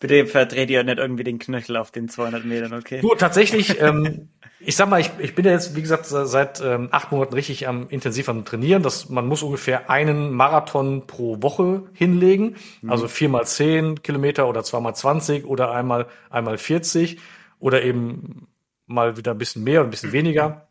Bitte 0.00 0.26
verdreht 0.26 0.70
ihr 0.70 0.82
nicht 0.82 0.98
irgendwie 0.98 1.24
den 1.24 1.38
Knöchel 1.38 1.76
auf 1.76 1.90
den 1.90 2.08
200 2.08 2.44
Metern, 2.44 2.72
okay? 2.72 3.00
Du, 3.00 3.14
tatsächlich, 3.14 3.80
ähm, 3.80 4.28
ich 4.58 4.74
sag 4.74 4.88
mal, 4.88 5.00
ich, 5.00 5.10
ich 5.18 5.34
bin 5.34 5.44
ja 5.44 5.52
jetzt, 5.52 5.76
wie 5.76 5.82
gesagt, 5.82 6.06
seit 6.06 6.60
ähm, 6.60 6.88
acht 6.92 7.12
Monaten 7.12 7.34
richtig 7.34 7.68
am 7.68 7.88
intensiv 7.90 8.28
am 8.28 8.44
Trainieren. 8.44 8.82
Das, 8.82 9.08
man 9.08 9.26
muss 9.26 9.42
ungefähr 9.42 9.90
einen 9.90 10.32
Marathon 10.32 11.06
pro 11.06 11.42
Woche 11.42 11.84
hinlegen. 11.92 12.56
Mhm. 12.80 12.90
Also 12.90 13.06
viermal 13.06 13.46
zehn 13.46 14.02
Kilometer 14.02 14.48
oder 14.48 14.64
zweimal 14.64 14.94
zwanzig 14.94 15.44
oder 15.44 15.72
einmal, 15.72 16.06
einmal 16.30 16.58
vierzig 16.58 17.18
oder 17.60 17.82
eben 17.82 18.48
mal 18.86 19.16
wieder 19.16 19.32
ein 19.32 19.38
bisschen 19.38 19.62
mehr 19.62 19.80
und 19.80 19.88
ein 19.88 19.90
bisschen 19.90 20.12
weniger. 20.12 20.67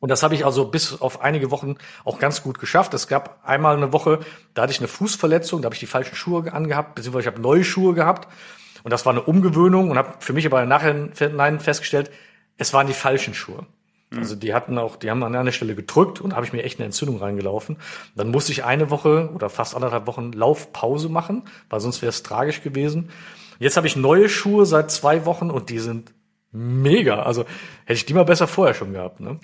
Und 0.00 0.08
das 0.08 0.22
habe 0.22 0.34
ich 0.34 0.44
also 0.44 0.66
bis 0.66 1.00
auf 1.00 1.20
einige 1.20 1.50
Wochen 1.50 1.76
auch 2.04 2.18
ganz 2.18 2.42
gut 2.42 2.58
geschafft. 2.58 2.94
Es 2.94 3.06
gab 3.06 3.40
einmal 3.44 3.76
eine 3.76 3.92
Woche, 3.92 4.20
da 4.54 4.62
hatte 4.62 4.72
ich 4.72 4.80
eine 4.80 4.88
Fußverletzung, 4.88 5.62
da 5.62 5.66
habe 5.66 5.74
ich 5.74 5.80
die 5.80 5.86
falschen 5.86 6.16
Schuhe 6.16 6.52
angehabt, 6.52 6.94
beziehungsweise 6.94 7.28
ich 7.28 7.32
habe 7.32 7.40
neue 7.40 7.64
Schuhe 7.64 7.94
gehabt. 7.94 8.28
Und 8.82 8.90
das 8.90 9.06
war 9.06 9.12
eine 9.12 9.22
Umgewöhnung 9.22 9.90
und 9.90 9.98
habe 9.98 10.14
für 10.18 10.32
mich 10.32 10.46
aber 10.46 10.64
nachher 10.66 11.08
festgestellt, 11.60 12.10
es 12.58 12.72
waren 12.72 12.86
die 12.86 12.94
falschen 12.94 13.34
Schuhe. 13.34 13.66
Mhm. 14.10 14.18
Also 14.18 14.34
die 14.34 14.54
hatten 14.54 14.78
auch, 14.78 14.96
die 14.96 15.10
haben 15.10 15.22
an 15.22 15.34
einer 15.34 15.52
Stelle 15.52 15.74
gedrückt 15.74 16.20
und 16.20 16.34
habe 16.34 16.44
ich 16.44 16.52
mir 16.52 16.62
echt 16.62 16.78
eine 16.78 16.86
Entzündung 16.86 17.18
reingelaufen. 17.18 17.76
Dann 18.16 18.30
musste 18.30 18.52
ich 18.52 18.64
eine 18.64 18.90
Woche 18.90 19.30
oder 19.34 19.48
fast 19.50 19.74
anderthalb 19.74 20.06
Wochen 20.06 20.32
Laufpause 20.32 21.08
machen, 21.08 21.44
weil 21.70 21.80
sonst 21.80 22.02
wäre 22.02 22.10
es 22.10 22.22
tragisch 22.22 22.62
gewesen. 22.62 23.10
Jetzt 23.58 23.76
habe 23.76 23.86
ich 23.86 23.96
neue 23.96 24.28
Schuhe 24.28 24.66
seit 24.66 24.90
zwei 24.90 25.24
Wochen 25.24 25.50
und 25.50 25.70
die 25.70 25.78
sind 25.78 26.12
mega. 26.52 27.22
Also 27.22 27.42
hätte 27.84 27.94
ich 27.94 28.06
die 28.06 28.14
mal 28.14 28.24
besser 28.24 28.46
vorher 28.46 28.74
schon 28.74 28.92
gehabt. 28.92 29.20
Ne? 29.20 29.40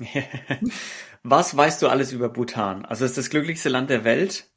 Was 1.22 1.56
weißt 1.56 1.82
du 1.82 1.88
alles 1.88 2.12
über 2.12 2.28
Bhutan? 2.28 2.84
Also 2.84 3.04
es 3.04 3.12
ist 3.12 3.18
das 3.18 3.30
glücklichste 3.30 3.68
Land 3.68 3.90
der 3.90 4.04
Welt 4.04 4.50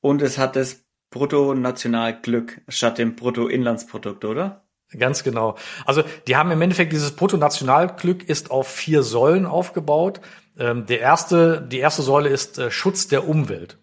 und 0.00 0.22
es 0.22 0.38
hat 0.38 0.56
das 0.56 0.84
Bruttonationalglück 1.10 2.60
statt 2.68 2.98
dem 2.98 3.16
Bruttoinlandsprodukt, 3.16 4.24
oder? 4.24 4.66
Ganz 4.96 5.24
genau. 5.24 5.56
Also 5.84 6.04
die 6.26 6.36
haben 6.36 6.50
im 6.50 6.62
Endeffekt 6.62 6.92
dieses 6.92 7.12
Bruttonationalglück 7.12 8.28
ist 8.28 8.50
auf 8.50 8.68
vier 8.68 9.02
Säulen 9.02 9.46
aufgebaut. 9.46 10.20
Ähm, 10.58 10.86
der 10.86 11.00
erste, 11.00 11.60
die 11.60 11.78
erste 11.78 12.02
Säule 12.02 12.28
ist 12.28 12.58
äh, 12.58 12.70
Schutz 12.70 13.08
der 13.08 13.28
Umwelt. 13.28 13.78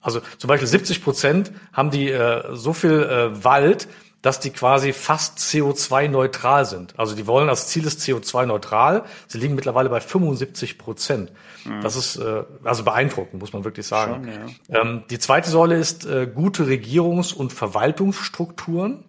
Also 0.00 0.20
zum 0.38 0.48
Beispiel 0.48 0.68
70 0.68 1.02
Prozent 1.02 1.52
haben 1.72 1.90
die 1.90 2.10
äh, 2.10 2.54
so 2.54 2.72
viel 2.72 3.02
äh, 3.02 3.44
Wald, 3.44 3.88
dass 4.22 4.40
die 4.40 4.50
quasi 4.50 4.92
fast 4.92 5.38
CO2-neutral 5.38 6.64
sind. 6.64 6.98
Also 6.98 7.14
die 7.14 7.26
wollen 7.26 7.48
als 7.48 7.68
Ziel 7.68 7.86
ist 7.86 8.00
CO2-neutral. 8.00 9.04
Sie 9.28 9.38
liegen 9.38 9.54
mittlerweile 9.54 9.88
bei 9.88 10.00
75 10.00 10.76
Prozent. 10.76 11.30
Mhm. 11.64 11.80
Das 11.82 11.94
ist 11.94 12.16
äh, 12.16 12.42
also 12.64 12.82
beeindruckend, 12.82 13.40
muss 13.40 13.52
man 13.52 13.64
wirklich 13.64 13.86
sagen. 13.86 14.24
Schon, 14.24 14.74
ja. 14.74 14.80
ähm, 14.80 15.04
die 15.10 15.18
zweite 15.18 15.50
Säule 15.50 15.76
ist 15.76 16.04
äh, 16.04 16.26
gute 16.26 16.64
Regierungs- 16.64 17.32
und 17.32 17.52
Verwaltungsstrukturen. 17.52 19.04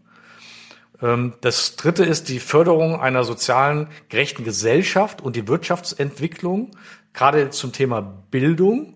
Ähm, 1.01 1.33
das 1.41 1.75
dritte 1.75 2.03
ist 2.03 2.29
die 2.29 2.39
Förderung 2.39 2.99
einer 2.99 3.23
sozialen, 3.23 3.87
gerechten 4.09 4.43
Gesellschaft 4.43 5.21
und 5.21 5.35
die 5.35 5.47
Wirtschaftsentwicklung, 5.47 6.71
gerade 7.13 7.49
zum 7.49 7.71
Thema 7.71 8.01
Bildung. 8.01 8.95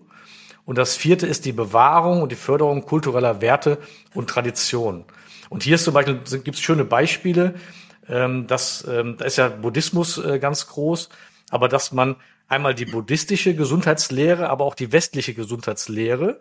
Und 0.64 0.78
das 0.78 0.96
vierte 0.96 1.26
ist 1.26 1.44
die 1.44 1.52
Bewahrung 1.52 2.22
und 2.22 2.32
die 2.32 2.36
Förderung 2.36 2.86
kultureller 2.86 3.40
Werte 3.40 3.78
und 4.14 4.30
Traditionen. 4.30 5.04
Und 5.50 5.62
hier 5.62 5.74
ist 5.74 5.84
zum 5.84 5.94
Beispiel, 5.94 6.20
gibt 6.42 6.56
es 6.56 6.60
schöne 6.60 6.84
Beispiele, 6.84 7.54
ähm, 8.08 8.46
dass, 8.46 8.86
ähm, 8.88 9.16
da 9.18 9.24
ist 9.24 9.36
ja 9.36 9.48
Buddhismus 9.48 10.18
äh, 10.18 10.38
ganz 10.38 10.66
groß, 10.66 11.10
aber 11.50 11.68
dass 11.68 11.92
man 11.92 12.16
einmal 12.48 12.74
die 12.74 12.86
buddhistische 12.86 13.54
Gesundheitslehre, 13.54 14.48
aber 14.48 14.64
auch 14.64 14.74
die 14.74 14.92
westliche 14.92 15.34
Gesundheitslehre 15.34 16.38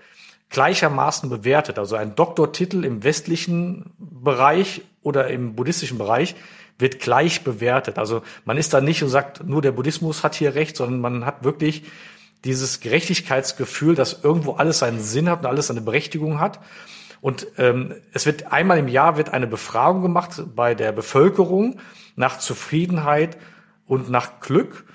gleichermaßen 0.49 1.29
bewertet. 1.29 1.79
Also 1.79 1.95
ein 1.95 2.15
Doktortitel 2.15 2.85
im 2.85 3.03
westlichen 3.03 3.91
Bereich 3.97 4.81
oder 5.01 5.27
im 5.27 5.55
buddhistischen 5.55 5.97
Bereich 5.97 6.35
wird 6.77 6.99
gleich 6.99 7.43
bewertet. 7.43 7.97
Also 7.97 8.23
man 8.45 8.57
ist 8.57 8.73
da 8.73 8.81
nicht 8.81 9.03
und 9.03 9.09
sagt, 9.09 9.43
nur 9.43 9.61
der 9.61 9.71
Buddhismus 9.71 10.23
hat 10.23 10.35
hier 10.35 10.55
recht, 10.55 10.77
sondern 10.77 11.01
man 11.01 11.25
hat 11.25 11.43
wirklich 11.43 11.83
dieses 12.43 12.79
Gerechtigkeitsgefühl, 12.79 13.95
dass 13.95 14.23
irgendwo 14.23 14.53
alles 14.53 14.79
seinen 14.79 14.99
Sinn 14.99 15.29
hat 15.29 15.39
und 15.39 15.45
alles 15.45 15.67
seine 15.67 15.81
Berechtigung 15.81 16.39
hat. 16.39 16.59
Und 17.21 17.47
ähm, 17.57 17.95
es 18.11 18.25
wird 18.25 18.51
einmal 18.51 18.77
im 18.79 18.89
Jahr 18.89 19.17
wird 19.17 19.33
eine 19.33 19.47
Befragung 19.47 20.01
gemacht 20.01 20.43
bei 20.55 20.75
der 20.75 20.91
Bevölkerung 20.91 21.79
nach 22.15 22.39
Zufriedenheit 22.39 23.37
und 23.85 24.09
nach 24.09 24.41
Glück. 24.41 24.85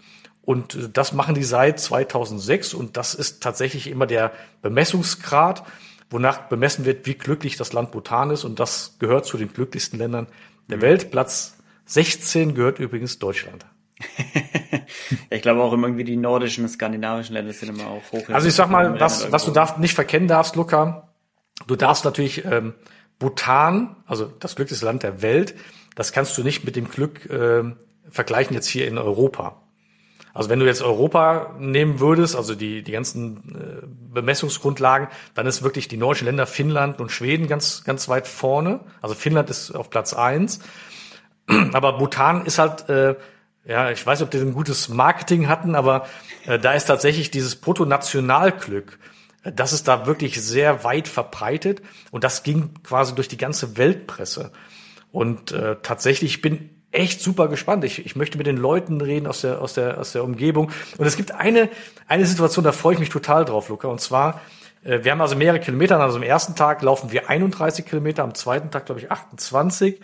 Und 0.43 0.91
das 0.97 1.13
machen 1.13 1.35
die 1.35 1.45
seit 1.45 1.81
2006 1.81 2.75
und 2.75 2.97
das 2.97 3.15
ist 3.15 3.43
tatsächlich 3.43 3.87
immer 3.87 4.07
der 4.07 4.33
Bemessungsgrad, 4.63 5.63
wonach 6.11 6.49
bemessen 6.49 6.85
wird, 6.85 7.07
wie 7.07 7.15
glücklich 7.15 7.57
das 7.57 7.73
Land 7.73 7.93
Bhutan 7.93 8.31
ist. 8.31 8.45
Und 8.45 8.61
das 8.61 8.97
gehört 8.99 9.27
zu 9.27 9.37
den 9.37 9.53
glücklichsten 9.53 9.99
Ländern 9.99 10.27
der 10.69 10.79
mhm. 10.79 10.83
Welt. 10.83 11.11
Platz 11.11 11.57
16 11.87 12.55
gehört 12.55 12.79
übrigens 12.79 13.19
Deutschland. 13.19 13.67
ich 15.31 15.43
glaube 15.43 15.63
auch 15.63 15.73
irgendwie 15.73 16.05
die 16.05 16.17
nordischen 16.17 16.65
und 16.65 16.71
skandinavischen 16.71 17.35
Länder 17.35 17.53
sind 17.53 17.71
immer 17.71 17.89
auch 17.89 18.13
hoch. 18.13 18.29
Also 18.29 18.49
ich 18.49 18.55
sag 18.55 18.71
mal, 18.71 19.01
was, 19.01 19.33
was 19.33 19.45
du 19.45 19.51
darf, 19.51 19.79
nicht 19.79 19.95
verkennen 19.95 20.29
darfst, 20.29 20.57
Luca, 20.57 21.09
du 21.67 21.77
darfst 21.77 22.05
natürlich 22.05 22.45
ähm, 22.45 22.75
Bhutan, 23.19 23.97
also 24.07 24.27
das 24.27 24.57
glücklichste 24.57 24.87
Land 24.87 25.03
der 25.03 25.23
Welt, 25.23 25.55
das 25.95 26.13
kannst 26.13 26.39
du 26.39 26.45
nicht 26.45 26.65
mit 26.65 26.77
dem 26.77 26.89
Glück 26.89 27.29
äh, 27.29 27.65
vergleichen 28.09 28.55
jetzt 28.55 28.69
hier 28.69 28.87
in 28.87 28.99
Europa. 28.99 29.61
Also 30.33 30.51
wenn 30.51 30.61
du 30.61 30.67
jetzt 30.67 30.83
Europa 30.83 31.57
nehmen 31.59 31.99
würdest, 31.99 32.37
also 32.37 32.55
die, 32.55 32.83
die 32.85 32.93
ganzen 32.93 33.83
äh, 33.83 33.87
Bemessungsgrundlagen, 34.15 35.09
dann 35.35 35.47
ist 35.47 35.65
wirklich 35.65 35.89
die 35.89 35.97
nordischen 35.97 36.27
Länder 36.27 36.47
Finnland 36.47 37.01
und 37.01 37.11
Schweden 37.11 37.49
ganz, 37.49 37.83
ganz 37.83 38.09
weit 38.09 38.29
vorne. 38.29 38.81
Also 39.03 39.17
Finnland 39.17 39.51
ist 39.51 39.73
auf 39.73 39.91
Platz 39.91 40.15
eins. 40.15 40.61
Aber 41.73 41.99
Bhutan 41.99 42.47
ist 42.47 42.61
halt, 42.61 42.89
äh, 42.89 43.17
ja, 43.69 43.91
ich 43.91 44.05
weiß 44.05 44.23
ob 44.23 44.31
die 44.31 44.39
ein 44.39 44.55
gutes 44.55 44.89
Marketing 44.89 45.47
hatten, 45.47 45.75
aber 45.75 46.07
äh, 46.47 46.59
da 46.59 46.73
ist 46.73 46.87
tatsächlich 46.87 47.31
dieses 47.31 47.57
Bruttonationalglück. 47.57 48.99
Äh, 49.45 49.53
das 49.53 49.75
ist 49.75 49.87
da 49.87 50.07
wirklich 50.07 50.43
sehr 50.43 50.85
weit 50.85 51.07
verbreitet 51.07 51.83
und 52.11 52.25
das 52.25 52.43
ging 52.43 52.71
quasi 52.83 53.15
durch 53.15 53.29
die 53.29 53.37
ganze 53.37 53.77
Weltpresse. 53.77 54.53
Und 55.13 55.53
äh, 55.53 55.77
tatsächlich 55.83 56.41
bin 56.41 56.71
echt 56.93 57.21
super 57.21 57.49
gespannt. 57.49 57.85
Ich, 57.85 58.05
ich 58.05 58.17
möchte 58.17 58.39
mit 58.39 58.47
den 58.47 58.57
Leuten 58.57 59.03
reden 59.03 59.27
aus 59.27 59.43
der, 59.43 59.61
aus 59.61 59.75
der, 59.75 59.99
aus 59.99 60.13
der 60.13 60.25
Umgebung. 60.25 60.71
Und 60.97 61.07
es 61.07 61.17
gibt 61.17 61.33
eine, 61.33 61.69
eine 62.07 62.25
Situation, 62.25 62.65
da 62.65 62.73
freue 62.73 62.95
ich 62.95 63.01
mich 63.01 63.11
total 63.11 63.45
drauf, 63.45 63.69
Luca. 63.69 63.89
Und 63.89 64.01
zwar, 64.01 64.41
äh, 64.83 65.05
wir 65.05 65.13
haben 65.13 65.21
also 65.21 65.37
mehrere 65.37 65.61
Kilometer. 65.61 66.01
Also 66.01 66.17
am 66.17 66.23
ersten 66.23 66.55
Tag 66.57 66.81
laufen 66.81 67.13
wir 67.13 67.29
31 67.29 67.85
Kilometer, 67.85 68.23
am 68.23 68.35
zweiten 68.35 68.71
Tag, 68.71 68.87
glaube 68.87 69.03
ich, 69.03 69.11
28. 69.11 70.01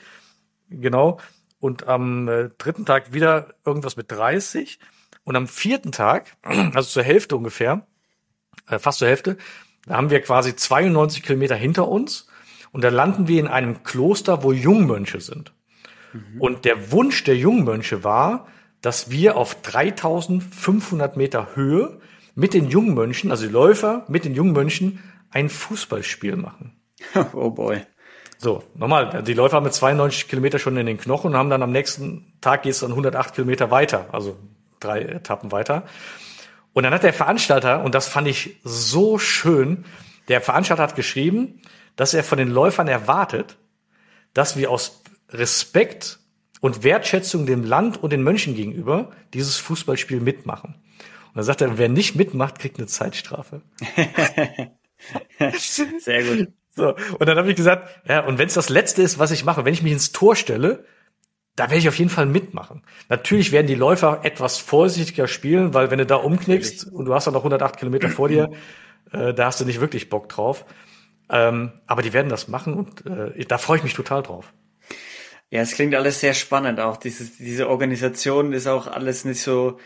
Genau. 0.69 1.19
Und 1.65 1.89
am 1.89 2.29
äh, 2.29 2.51
dritten 2.59 2.85
Tag 2.85 3.15
wieder 3.15 3.55
irgendwas 3.65 3.97
mit 3.97 4.13
30. 4.13 4.79
Und 5.25 5.35
am 5.35 5.49
vierten 5.49 5.93
Tag, 5.93 6.37
also 6.43 6.83
zur 6.83 7.03
Hälfte 7.03 7.39
ungefähr, 7.39 7.87
äh, 8.69 8.79
fast 8.79 8.99
zur 8.99 9.09
Hälfte, 9.09 9.39
da 9.87 9.95
haben 9.95 10.11
wir 10.11 10.21
quasi 10.21 10.55
92 10.55 11.23
Kilometer 11.23 11.55
hinter 11.55 11.89
uns. 11.89 12.29
Und 12.71 12.85
da 12.85 12.91
landen 12.91 13.29
wir 13.29 13.41
in 13.41 13.49
einem 13.49 13.83
Kloster, 13.83 14.43
wo 14.43 14.53
Jungmönche 14.53 15.23
sind. 15.23 15.55
Mhm. 16.13 16.39
Und 16.39 16.67
der 16.67 16.93
Wunsch 16.93 17.25
der 17.25 17.39
Jungmönche 17.39 18.05
war, 18.05 18.47
dass 18.83 19.11
wir 19.11 19.39
auf 19.39 19.63
3500 19.63 21.17
Meter 21.17 21.57
Höhe 21.57 21.99
mit 22.35 22.53
den 22.53 22.69
Jungmönchen, 22.69 23.31
also 23.31 23.47
die 23.47 23.53
Läufer 23.53 24.05
mit 24.07 24.27
den 24.27 24.35
Jungmönchen, 24.35 25.03
ein 25.31 25.49
Fußballspiel 25.49 26.37
machen. 26.37 26.79
Oh 27.33 27.49
boy. 27.49 27.87
So, 28.45 28.63
nochmal, 28.75 29.23
die 29.23 29.33
Läufer 29.33 29.57
haben 29.57 29.65
mit 29.65 29.73
92 29.73 30.29
Kilometer 30.29 30.59
schon 30.59 30.77
in 30.77 30.85
den 30.85 30.99
Knochen 30.99 31.31
und 31.31 31.37
haben 31.39 31.49
dann 31.49 31.63
am 31.63 31.73
nächsten 31.73 32.31
Tag 32.43 32.65
geht 32.65 32.73
es 32.73 32.81
dann 32.81 32.91
108 32.91 33.35
Kilometer 33.35 33.71
weiter, 33.71 34.11
also 34.13 34.37
drei 34.81 35.01
Etappen 35.01 35.51
weiter. 35.51 35.85
Und 36.75 36.83
dann 36.83 36.93
hat 36.93 37.05
der 37.05 37.15
Veranstalter, 37.15 37.83
und 37.83 37.95
das 37.95 38.07
fand 38.07 38.29
ich 38.29 38.61
so 38.63 39.19
schön, 39.19 39.87
der 40.29 40.43
Veranstalter 40.43 40.83
hat 40.83 40.95
geschrieben, 40.95 41.63
dass 41.97 42.13
er 42.13 42.23
von 42.23 42.37
den 42.37 42.51
Läufern 42.51 42.87
erwartet, 42.87 43.57
dass 44.35 44.59
wir 44.59 44.71
aus 44.71 45.03
Respekt 45.31 46.19
und 46.61 46.83
Wertschätzung 46.83 47.47
dem 47.47 47.65
Land 47.65 48.03
und 48.03 48.13
den 48.13 48.23
Mönchen 48.23 48.55
gegenüber 48.55 49.11
dieses 49.33 49.57
Fußballspiel 49.57 50.21
mitmachen. 50.21 50.75
Und 51.29 51.37
dann 51.37 51.45
sagt 51.45 51.63
er, 51.63 51.79
wer 51.79 51.89
nicht 51.89 52.15
mitmacht, 52.15 52.59
kriegt 52.59 52.77
eine 52.77 52.89
Zeitstrafe. 52.89 53.63
Sehr 55.99 56.25
gut. 56.25 56.49
So, 56.77 56.95
und 57.19 57.27
dann 57.27 57.39
habe 57.39 57.51
ich 57.51 57.57
gesagt, 57.57 57.89
ja, 58.09 58.25
und 58.25 58.39
wenn 58.39 58.49
es 58.49 58.55
das 58.55 58.69
Letzte 58.69 59.03
ist, 59.03 59.19
was 59.19 59.31
ich 59.31 59.45
mache, 59.45 59.65
wenn 59.65 59.75
ich 59.75 59.83
mich 59.83 59.93
ins 59.93 60.13
Tor 60.13 60.35
stelle, 60.35 60.85
da 61.57 61.65
werde 61.65 61.79
ich 61.79 61.89
auf 61.89 61.99
jeden 61.99 62.11
Fall 62.11 62.27
mitmachen. 62.27 62.83
Natürlich 63.09 63.53
werden 63.53 63.69
die 63.69 63.77
Läufer 63.77 64.21
etwas 64.25 64.59
vorsichtiger 64.59 65.29
spielen, 65.29 65.73
weil 65.73 65.91
wenn 65.91 65.99
du 65.99 66.07
da 66.07 66.17
umknickst 66.17 66.87
und 66.93 67.05
du 67.05 67.15
hast 67.15 67.27
dann 67.27 67.35
noch 67.35 67.41
108 67.41 67.77
Kilometer 67.77 68.09
vor 68.09 68.29
dir, 68.29 68.51
äh, 69.13 69.33
da 69.33 69.47
hast 69.47 69.61
du 69.61 69.65
nicht 69.65 69.81
wirklich 69.81 70.11
Bock 70.11 70.29
drauf. 70.29 70.65
Ähm, 71.31 71.73
aber 71.87 72.03
die 72.03 72.13
werden 72.13 72.29
das 72.29 72.49
machen 72.49 72.75
und 72.75 73.07
äh, 73.07 73.45
da 73.47 73.59
freue 73.59 73.79
ich 73.79 73.85
mich 73.85 73.95
total 73.95 74.23
drauf. 74.23 74.53
Ja, 75.51 75.61
es 75.61 75.73
klingt 75.73 75.95
alles 75.95 76.21
sehr 76.21 76.35
spannend 76.35 76.81
auch. 76.81 76.97
Dieses, 76.97 77.37
diese 77.37 77.69
Organisation 77.69 78.53
ist 78.53 78.67
auch 78.67 78.89
alles 78.89 79.25
nicht 79.25 79.41
so, 79.41 79.79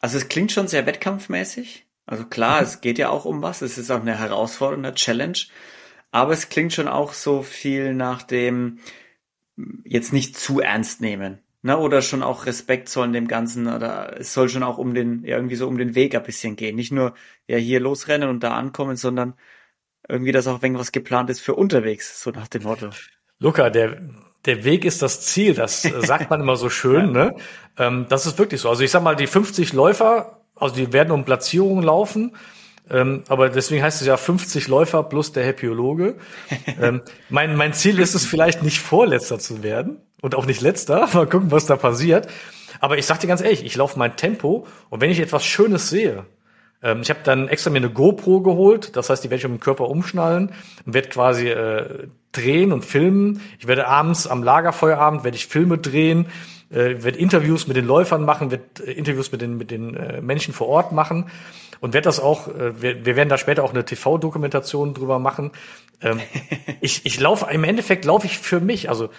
also 0.00 0.18
es 0.18 0.28
klingt 0.28 0.52
schon 0.52 0.68
sehr 0.68 0.86
wettkampfmäßig. 0.86 1.86
Also 2.06 2.24
klar, 2.26 2.60
mhm. 2.60 2.64
es 2.64 2.80
geht 2.80 2.98
ja 2.98 3.08
auch 3.08 3.24
um 3.24 3.40
was. 3.40 3.62
Es 3.62 3.78
ist 3.78 3.90
auch 3.90 4.00
eine 4.00 4.18
herausfordernde 4.18 4.94
Challenge. 4.94 5.38
Aber 6.14 6.32
es 6.32 6.48
klingt 6.48 6.72
schon 6.72 6.86
auch 6.86 7.12
so 7.12 7.42
viel 7.42 7.92
nach 7.92 8.22
dem 8.22 8.78
jetzt 9.84 10.12
nicht 10.12 10.38
zu 10.38 10.60
ernst 10.60 11.00
nehmen. 11.00 11.40
Ne? 11.62 11.76
Oder 11.76 12.02
schon 12.02 12.22
auch 12.22 12.46
Respekt 12.46 12.88
sollen 12.88 13.12
dem 13.12 13.26
Ganzen, 13.26 13.66
oder 13.66 14.20
es 14.20 14.32
soll 14.32 14.48
schon 14.48 14.62
auch 14.62 14.78
um 14.78 14.94
den, 14.94 15.24
ja, 15.24 15.34
irgendwie 15.34 15.56
so 15.56 15.66
um 15.66 15.76
den 15.76 15.96
Weg 15.96 16.14
ein 16.14 16.22
bisschen 16.22 16.54
gehen. 16.54 16.76
Nicht 16.76 16.92
nur 16.92 17.14
ja 17.48 17.56
hier 17.56 17.80
losrennen 17.80 18.28
und 18.28 18.44
da 18.44 18.54
ankommen, 18.54 18.94
sondern 18.94 19.34
irgendwie, 20.08 20.30
dass 20.30 20.46
auch 20.46 20.62
wenn 20.62 20.78
was 20.78 20.92
geplant 20.92 21.30
ist 21.30 21.40
für 21.40 21.56
unterwegs, 21.56 22.22
so 22.22 22.30
nach 22.30 22.46
dem 22.46 22.62
Motto. 22.62 22.90
Luca, 23.40 23.68
der, 23.70 24.00
der 24.44 24.62
Weg 24.62 24.84
ist 24.84 25.02
das 25.02 25.20
Ziel, 25.22 25.54
das 25.54 25.82
sagt 25.82 26.30
man 26.30 26.40
immer 26.40 26.54
so 26.54 26.70
schön. 26.70 27.10
Ne? 27.12 27.34
Ähm, 27.76 28.06
das 28.08 28.24
ist 28.26 28.38
wirklich 28.38 28.60
so. 28.60 28.68
Also 28.68 28.84
ich 28.84 28.92
sag 28.92 29.02
mal, 29.02 29.16
die 29.16 29.26
50 29.26 29.72
Läufer, 29.72 30.44
also 30.54 30.76
die 30.76 30.92
werden 30.92 31.10
um 31.10 31.24
Platzierungen 31.24 31.82
laufen. 31.82 32.36
Ähm, 32.90 33.24
aber 33.28 33.48
deswegen 33.48 33.82
heißt 33.82 34.00
es 34.00 34.06
ja 34.06 34.16
50 34.16 34.68
Läufer 34.68 35.02
plus 35.04 35.32
der 35.32 35.46
Happyologe. 35.46 36.16
ähm, 36.80 37.02
mein, 37.30 37.56
mein 37.56 37.72
Ziel 37.72 37.98
ist 37.98 38.14
es 38.14 38.26
vielleicht 38.26 38.62
nicht 38.62 38.80
Vorletzter 38.80 39.38
zu 39.38 39.62
werden 39.62 39.98
und 40.20 40.34
auch 40.34 40.46
nicht 40.46 40.60
Letzter. 40.60 41.08
Mal 41.14 41.26
gucken, 41.26 41.50
was 41.50 41.66
da 41.66 41.76
passiert. 41.76 42.28
Aber 42.80 42.98
ich 42.98 43.06
sag 43.06 43.20
dir 43.20 43.28
ganz 43.28 43.40
ehrlich, 43.40 43.64
ich 43.64 43.76
laufe 43.76 43.98
mein 43.98 44.16
Tempo 44.16 44.66
und 44.90 45.00
wenn 45.00 45.10
ich 45.10 45.20
etwas 45.20 45.44
Schönes 45.44 45.88
sehe, 45.88 46.26
Ähm, 46.84 47.00
ich 47.00 47.08
habe 47.08 47.20
dann 47.24 47.48
extra 47.48 47.70
mir 47.70 47.78
eine 47.78 47.88
GoPro 47.88 48.42
geholt, 48.42 48.94
das 48.94 49.08
heißt, 49.08 49.24
die 49.24 49.30
werde 49.30 49.38
ich 49.38 49.46
um 49.46 49.52
den 49.54 49.60
Körper 49.60 49.88
umschnallen 49.88 50.52
und 50.84 50.92
werde 50.92 51.08
quasi 51.08 51.48
äh, 51.48 52.08
drehen 52.32 52.72
und 52.72 52.84
filmen. 52.84 53.40
Ich 53.58 53.66
werde 53.66 53.86
abends 53.88 54.26
am 54.26 54.42
Lagerfeuerabend 54.42 55.24
werde 55.24 55.36
ich 55.36 55.46
Filme 55.46 55.78
drehen, 55.78 56.26
äh, 56.74 57.02
werde 57.02 57.18
Interviews 57.18 57.66
mit 57.66 57.76
den 57.76 57.86
Läufern 57.86 58.24
machen, 58.24 58.50
werde 58.50 58.64
äh, 58.84 58.92
Interviews 58.92 59.30
mit 59.32 59.40
den 59.40 59.56
mit 59.56 59.70
den 59.70 59.94
äh, 59.94 60.20
Menschen 60.20 60.52
vor 60.52 60.68
Ort 60.68 60.92
machen 60.92 61.30
und 61.80 61.94
werde 61.94 62.06
das 62.06 62.20
auch. 62.20 62.48
Äh, 62.48 62.82
wir, 62.82 63.06
wir 63.06 63.16
werden 63.16 63.28
da 63.28 63.38
später 63.38 63.62
auch 63.62 63.70
eine 63.70 63.84
TV-Dokumentation 63.84 64.94
drüber 64.94 65.18
machen. 65.18 65.52
Ähm, 66.00 66.20
ich 66.80 67.06
ich 67.06 67.20
laufe 67.20 67.46
im 67.52 67.64
Endeffekt 67.64 68.04
laufe 68.04 68.26
ich 68.26 68.38
für 68.38 68.60
mich. 68.60 68.88
Also 68.88 69.10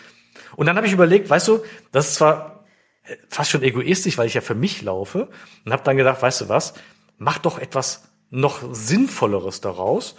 und 0.56 0.66
dann 0.66 0.78
habe 0.78 0.88
ich 0.88 0.94
überlegt, 0.94 1.30
weißt 1.30 1.48
du, 1.48 1.60
das 1.92 2.10
ist 2.10 2.16
zwar 2.16 2.66
äh, 3.04 3.16
fast 3.30 3.52
schon 3.52 3.64
egoistisch, 3.64 4.18
weil 4.18 4.28
ich 4.28 4.34
ja 4.34 4.42
für 4.42 4.56
mich 4.56 4.82
laufe 4.82 5.30
und 5.66 5.72
habe 5.72 5.84
dann 5.84 5.98
gedacht, 5.98 6.22
weißt 6.22 6.42
du 6.42 6.50
was, 6.50 6.74
mach 7.18 7.38
doch 7.38 7.60
etwas 7.60 8.12
noch 8.30 8.60
sinnvolleres 8.74 9.62
daraus 9.62 10.16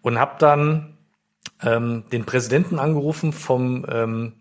und 0.00 0.18
habe 0.18 0.34
dann 0.38 0.98
ähm, 1.62 2.04
den 2.10 2.24
Präsidenten 2.24 2.78
angerufen 2.78 3.32
vom 3.32 3.86
ähm, 3.88 4.32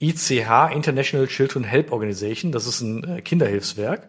ICH 0.00 0.72
International 0.72 1.26
Children 1.26 1.64
Help 1.64 1.92
Organization. 1.92 2.52
Das 2.52 2.66
ist 2.66 2.80
ein 2.80 3.04
äh, 3.04 3.22
Kinderhilfswerk 3.22 4.08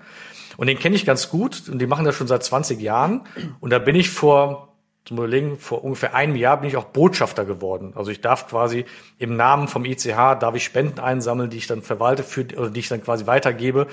und 0.57 0.67
den 0.67 0.77
kenne 0.77 0.95
ich 0.95 1.05
ganz 1.05 1.29
gut 1.29 1.69
und 1.69 1.79
die 1.79 1.87
machen 1.87 2.05
das 2.05 2.15
schon 2.15 2.27
seit 2.27 2.43
20 2.43 2.79
Jahren 2.79 3.21
und 3.59 3.71
da 3.71 3.79
bin 3.79 3.95
ich 3.95 4.09
vor 4.09 4.69
zum 5.05 5.17
Überlegen, 5.17 5.57
vor 5.57 5.83
ungefähr 5.83 6.13
einem 6.13 6.35
Jahr 6.35 6.59
bin 6.59 6.69
ich 6.69 6.77
auch 6.77 6.83
Botschafter 6.83 7.43
geworden. 7.43 7.93
Also 7.95 8.11
ich 8.11 8.21
darf 8.21 8.47
quasi 8.47 8.85
im 9.17 9.35
Namen 9.35 9.67
vom 9.67 9.83
ICH 9.83 10.37
darf 10.39 10.53
ich 10.53 10.63
Spenden 10.63 10.99
einsammeln, 10.99 11.49
die 11.49 11.57
ich 11.57 11.65
dann 11.65 11.81
verwalte 11.81 12.21
für, 12.21 12.45
oder 12.55 12.69
die 12.69 12.81
ich 12.81 12.89
dann 12.89 13.01
quasi 13.01 13.25
weitergebe 13.25 13.87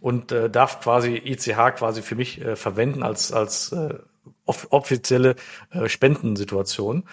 und 0.00 0.32
äh, 0.32 0.48
darf 0.48 0.80
quasi 0.80 1.20
ICH 1.22 1.76
quasi 1.76 2.00
für 2.00 2.14
mich 2.14 2.40
äh, 2.40 2.56
verwenden 2.56 3.02
als 3.02 3.32
als 3.32 3.72
äh, 3.72 3.98
off 4.46 4.68
offizielle 4.70 5.36
äh, 5.70 5.88
Spendensituation. 5.88 7.04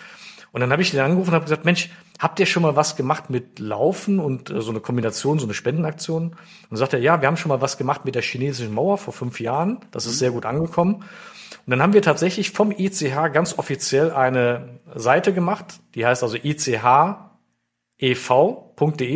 Und 0.52 0.62
dann 0.62 0.72
habe 0.72 0.82
ich 0.82 0.92
den 0.92 1.00
angerufen 1.00 1.30
und 1.30 1.36
habe 1.36 1.46
gesagt, 1.46 1.66
Mensch, 1.66 1.90
habt 2.18 2.40
ihr 2.40 2.46
schon 2.46 2.64
mal 2.64 2.76
was 2.76 2.96
gemacht 2.96 3.30
mit 3.30 3.60
Laufen 3.60 4.20
und 4.20 4.50
äh, 4.50 4.62
so 4.62 4.72
eine 4.72 4.80
Kombination, 4.80 5.40
so 5.40 5.46
eine 5.46 5.54
Spendenaktion? 5.54 6.30
Und 6.30 6.38
dann 6.70 6.78
sagt 6.78 6.94
er, 6.94 7.00
ja, 7.00 7.22
wir 7.22 7.28
haben 7.28 7.38
schon 7.38 7.50
mal 7.50 7.62
was 7.62 7.78
gemacht 7.78 8.06
mit 8.06 8.16
der 8.16 8.22
chinesischen 8.22 8.74
Mauer 8.74 8.98
vor 8.98 9.14
fünf 9.14 9.40
Jahren. 9.40 9.80
Das 9.92 10.06
ist 10.06 10.16
mhm. 10.16 10.20
sehr 10.20 10.32
gut 10.32 10.46
angekommen. 10.46 10.96
Und 10.96 11.72
dann 11.72 11.82
haben 11.82 11.94
wir 11.94 12.02
tatsächlich 12.02 12.52
vom 12.52 12.72
ICH 12.72 13.32
ganz 13.32 13.58
offiziell 13.58 14.12
eine 14.12 14.80
Seite 14.96 15.34
gemacht, 15.34 15.80
die 15.96 16.06
heißt 16.06 16.24
also 16.24 16.38
ichev.de, 16.38 17.22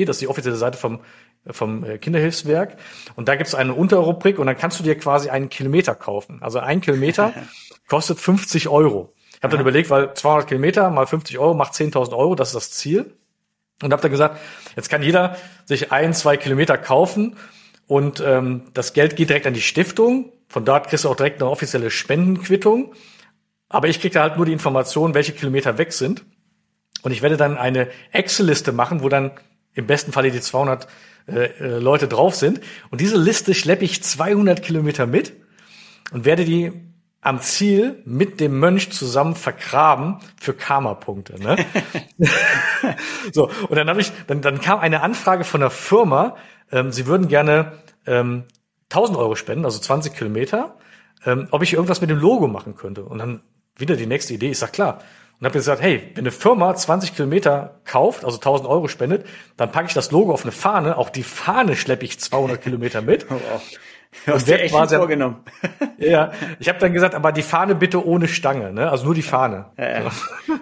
das 0.05 0.15
ist 0.15 0.21
die 0.21 0.27
offizielle 0.27 0.55
Seite 0.55 0.77
vom 0.77 0.99
vom 1.51 1.83
äh, 1.83 1.97
Kinderhilfswerk. 1.97 2.77
Und 3.15 3.27
da 3.27 3.35
gibt 3.35 3.47
es 3.47 3.55
eine 3.55 3.73
Unterrubrik 3.73 4.39
und 4.39 4.47
dann 4.47 4.57
kannst 4.57 4.79
du 4.79 4.83
dir 4.83 4.97
quasi 4.97 5.29
einen 5.29 5.49
Kilometer 5.49 5.95
kaufen. 5.95 6.41
Also 6.41 6.59
ein 6.59 6.81
Kilometer 6.81 7.33
kostet 7.87 8.19
50 8.19 8.69
Euro. 8.69 9.13
Ich 9.43 9.45
habe 9.45 9.57
dann 9.57 9.61
überlegt, 9.61 9.89
weil 9.89 10.13
200 10.13 10.47
Kilometer 10.47 10.89
mal 10.89 11.05
50 11.05 11.37
Euro 11.37 11.53
macht 11.53 11.73
10.000 11.73 12.15
Euro, 12.15 12.33
das 12.33 12.49
ist 12.49 12.55
das 12.55 12.71
Ziel. 12.71 13.13
Und 13.81 13.91
habe 13.91 14.01
dann 14.01 14.09
gesagt, 14.11 14.39
jetzt 14.77 14.89
kann 14.89 15.03
jeder 15.03 15.35
sich 15.65 15.91
ein, 15.91 16.13
zwei 16.13 16.37
Kilometer 16.37 16.77
kaufen 16.77 17.35
und 17.85 18.23
ähm, 18.25 18.61
das 18.73 18.93
Geld 18.93 19.17
geht 19.17 19.27
direkt 19.27 19.45
an 19.45 19.53
die 19.53 19.61
Stiftung. 19.61 20.31
Von 20.47 20.63
dort 20.63 20.87
kriegst 20.87 21.03
du 21.03 21.09
auch 21.09 21.17
direkt 21.17 21.41
eine 21.41 21.51
offizielle 21.51 21.91
Spendenquittung. 21.91 22.93
Aber 23.67 23.89
ich 23.89 23.99
krieg 23.99 24.13
da 24.13 24.21
halt 24.21 24.37
nur 24.37 24.45
die 24.45 24.53
Information, 24.53 25.13
welche 25.13 25.33
Kilometer 25.33 25.77
weg 25.77 25.91
sind. 25.91 26.23
Und 27.01 27.11
ich 27.11 27.21
werde 27.21 27.35
dann 27.35 27.57
eine 27.57 27.89
Excel-Liste 28.13 28.71
machen, 28.71 29.03
wo 29.03 29.09
dann 29.09 29.31
im 29.73 29.87
besten 29.87 30.13
Falle 30.13 30.31
die 30.31 30.39
200 30.39 30.87
äh, 31.27 31.33
äh, 31.33 31.79
Leute 31.79 32.07
drauf 32.07 32.35
sind. 32.35 32.61
Und 32.91 33.01
diese 33.01 33.17
Liste 33.17 33.53
schleppe 33.53 33.83
ich 33.83 34.03
200 34.03 34.63
Kilometer 34.63 35.05
mit 35.05 35.33
und 36.13 36.23
werde 36.23 36.45
die 36.45 36.92
am 37.23 37.39
Ziel 37.39 38.01
mit 38.05 38.39
dem 38.39 38.59
Mönch 38.59 38.91
zusammen 38.91 39.35
vergraben 39.35 40.19
für 40.39 40.53
Karma-Punkte. 40.53 41.41
Ne? 41.41 41.57
so, 43.31 43.49
und 43.69 43.75
dann 43.75 43.89
habe 43.89 44.01
ich, 44.01 44.11
dann, 44.27 44.41
dann 44.41 44.59
kam 44.59 44.79
eine 44.79 45.01
Anfrage 45.01 45.43
von 45.43 45.61
der 45.61 45.69
Firma, 45.69 46.35
ähm, 46.71 46.91
sie 46.91 47.07
würden 47.07 47.27
gerne 47.27 47.73
ähm, 48.05 48.43
1000 48.89 49.17
Euro 49.17 49.35
spenden, 49.35 49.65
also 49.65 49.79
20 49.79 50.15
Kilometer, 50.15 50.75
ähm, 51.25 51.47
ob 51.51 51.63
ich 51.63 51.73
irgendwas 51.73 52.01
mit 52.01 52.09
dem 52.09 52.19
Logo 52.19 52.47
machen 52.47 52.75
könnte. 52.75 53.03
Und 53.05 53.19
dann 53.19 53.41
wieder 53.77 53.95
die 53.95 54.05
nächste 54.05 54.33
Idee, 54.33 54.51
ich 54.51 54.59
sag 54.59 54.73
klar, 54.73 54.99
und 55.39 55.45
habe 55.45 55.57
gesagt, 55.57 55.81
hey, 55.81 56.11
wenn 56.13 56.23
eine 56.23 56.31
Firma 56.31 56.75
20 56.75 57.15
Kilometer 57.15 57.81
kauft, 57.85 58.23
also 58.23 58.37
1000 58.37 58.69
Euro 58.69 58.87
spendet, 58.87 59.25
dann 59.57 59.71
packe 59.71 59.87
ich 59.87 59.93
das 59.93 60.11
Logo 60.11 60.31
auf 60.31 60.43
eine 60.43 60.51
Fahne. 60.51 60.97
Auch 60.97 61.09
die 61.09 61.23
Fahne 61.23 61.75
schleppe 61.75 62.05
ich 62.05 62.19
200 62.19 62.61
Kilometer 62.61 63.01
mit. 63.01 63.25
Du 64.25 64.31
hast 64.33 64.47
dir 64.47 64.59
echt 64.59 64.73
quasi, 64.73 64.95
vorgenommen. 64.95 65.43
ja, 65.97 66.31
ich 66.59 66.69
habe 66.69 66.79
dann 66.79 66.93
gesagt, 66.93 67.15
aber 67.15 67.31
die 67.31 67.41
Fahne 67.41 67.75
bitte 67.75 68.05
ohne 68.05 68.27
Stange, 68.27 68.71
ne? 68.71 68.89
Also 68.89 69.05
nur 69.05 69.15
die 69.15 69.21
Fahne. 69.21 69.65
Ja, 69.77 69.89
ja. 69.89 70.11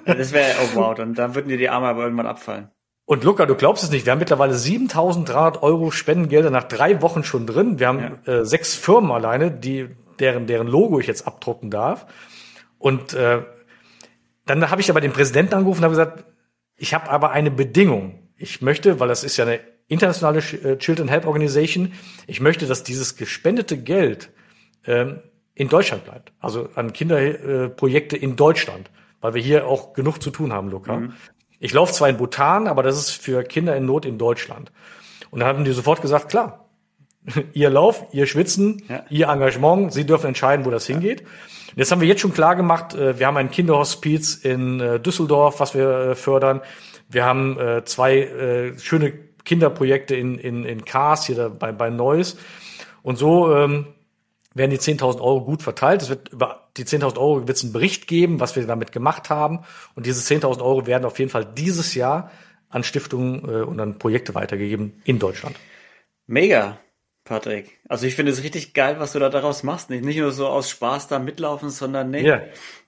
ja 0.05 0.13
das 0.15 0.31
wäre, 0.31 0.51
oh 0.63 0.75
wow, 0.75 0.95
dann, 0.95 1.13
dann 1.13 1.35
würden 1.35 1.49
dir 1.49 1.57
die 1.57 1.69
Arme 1.69 1.87
aber 1.87 2.03
irgendwann 2.03 2.27
abfallen. 2.27 2.69
Und 3.05 3.23
Luca, 3.23 3.45
du 3.45 3.55
glaubst 3.55 3.83
es 3.83 3.91
nicht, 3.91 4.05
wir 4.05 4.11
haben 4.11 4.19
mittlerweile 4.19 4.53
7300 4.53 5.63
Euro 5.63 5.91
Spendengelder 5.91 6.49
nach 6.49 6.63
drei 6.63 7.01
Wochen 7.01 7.23
schon 7.23 7.45
drin. 7.45 7.79
Wir 7.79 7.87
haben 7.87 8.19
äh, 8.25 8.45
sechs 8.45 8.75
Firmen 8.75 9.11
alleine, 9.11 9.51
die 9.51 9.89
deren 10.19 10.47
deren 10.47 10.67
Logo 10.67 10.99
ich 10.99 11.07
jetzt 11.07 11.27
abdrucken 11.27 11.69
darf. 11.69 12.05
Und 12.77 13.13
äh, 13.13 13.41
dann 14.45 14.69
habe 14.69 14.81
ich 14.81 14.89
aber 14.89 15.01
den 15.01 15.11
Präsidenten 15.11 15.55
angerufen 15.55 15.79
und 15.79 15.85
habe 15.85 15.93
gesagt, 15.93 16.25
ich 16.77 16.93
habe 16.93 17.09
aber 17.09 17.31
eine 17.31 17.51
Bedingung. 17.51 18.29
Ich 18.37 18.61
möchte, 18.61 18.99
weil 18.99 19.07
das 19.07 19.23
ist 19.23 19.37
ja 19.37 19.45
eine 19.45 19.59
internationale 19.91 20.39
äh, 20.39 20.77
Children 20.77 21.09
Help 21.09 21.25
Organization, 21.27 21.93
ich 22.25 22.39
möchte, 22.39 22.65
dass 22.65 22.83
dieses 22.83 23.17
gespendete 23.17 23.77
Geld 23.77 24.29
ähm, 24.85 25.19
in 25.53 25.67
Deutschland 25.67 26.05
bleibt. 26.05 26.31
Also 26.39 26.69
an 26.75 26.93
Kinderprojekte 26.93 28.15
in 28.15 28.35
Deutschland, 28.35 28.89
weil 29.19 29.33
wir 29.33 29.41
hier 29.41 29.67
auch 29.67 29.93
genug 29.93 30.23
zu 30.23 30.31
tun 30.31 30.53
haben, 30.53 30.69
Luca. 30.69 30.97
Mhm. 30.97 31.13
Ich 31.59 31.73
laufe 31.73 31.93
zwar 31.93 32.09
in 32.09 32.17
Bhutan, 32.17 32.67
aber 32.67 32.83
das 32.83 32.97
ist 32.97 33.11
für 33.11 33.43
Kinder 33.43 33.75
in 33.75 33.85
Not 33.85 34.05
in 34.05 34.17
Deutschland. 34.17 34.71
Und 35.29 35.41
dann 35.41 35.49
haben 35.49 35.65
die 35.65 35.73
sofort 35.73 36.01
gesagt, 36.01 36.29
klar, 36.29 36.69
ihr 37.53 37.69
Lauf, 37.69 38.05
ihr 38.13 38.25
Schwitzen, 38.25 38.83
ja. 38.87 39.03
ihr 39.09 39.27
Engagement, 39.27 39.91
sie 39.91 40.05
dürfen 40.05 40.27
entscheiden, 40.27 40.65
wo 40.65 40.71
das 40.71 40.87
hingeht. 40.87 41.23
Jetzt 41.75 41.91
haben 41.91 42.01
wir 42.01 42.07
jetzt 42.07 42.21
schon 42.21 42.33
klar 42.33 42.55
gemacht, 42.55 42.95
äh, 42.95 43.19
wir 43.19 43.27
haben 43.27 43.37
ein 43.37 43.51
Kinderhospiz 43.51 44.35
in 44.35 44.79
äh, 44.79 44.99
Düsseldorf, 44.99 45.59
was 45.59 45.73
wir 45.73 45.89
äh, 45.89 46.15
fördern. 46.15 46.61
Wir 47.09 47.25
haben 47.25 47.57
zwei 47.83 48.71
schöne 48.77 49.11
Kinderprojekte 49.51 50.15
in, 50.15 50.37
in, 50.37 50.63
in 50.63 50.85
Kars, 50.85 51.25
hier 51.25 51.49
bei, 51.49 51.73
bei 51.73 51.89
Neuss. 51.89 52.37
Und 53.03 53.17
so 53.17 53.53
ähm, 53.53 53.87
werden 54.53 54.71
die 54.71 54.77
10.000 54.77 55.19
Euro 55.19 55.43
gut 55.43 55.61
verteilt. 55.61 56.01
Es 56.01 56.07
wird 56.07 56.29
über 56.29 56.69
die 56.77 56.85
10.000 56.85 57.17
Euro 57.17 57.45
wird 57.49 57.57
es 57.57 57.63
einen 57.65 57.73
Bericht 57.73 58.07
geben, 58.07 58.39
was 58.39 58.55
wir 58.55 58.65
damit 58.65 58.93
gemacht 58.93 59.29
haben. 59.29 59.59
Und 59.93 60.05
diese 60.05 60.21
10.000 60.21 60.61
Euro 60.61 60.87
werden 60.87 61.03
auf 61.03 61.19
jeden 61.19 61.29
Fall 61.29 61.43
dieses 61.43 61.95
Jahr 61.95 62.31
an 62.69 62.85
Stiftungen 62.85 63.43
äh, 63.43 63.63
und 63.63 63.77
an 63.81 63.99
Projekte 63.99 64.35
weitergegeben 64.35 65.01
in 65.03 65.19
Deutschland. 65.19 65.57
Mega. 66.27 66.77
Patrick. 67.23 67.79
Also 67.87 68.07
ich 68.07 68.15
finde 68.15 68.31
es 68.31 68.43
richtig 68.43 68.73
geil, 68.73 68.95
was 68.99 69.13
du 69.13 69.19
da 69.19 69.29
daraus 69.29 69.63
machst. 69.63 69.89
Nicht, 69.89 70.03
nicht 70.03 70.17
nur 70.17 70.31
so 70.31 70.47
aus 70.47 70.69
Spaß 70.69 71.07
da 71.07 71.19
mitlaufen, 71.19 71.69
sondern 71.69 72.09
nee, 72.09 72.23
yeah. 72.23 72.43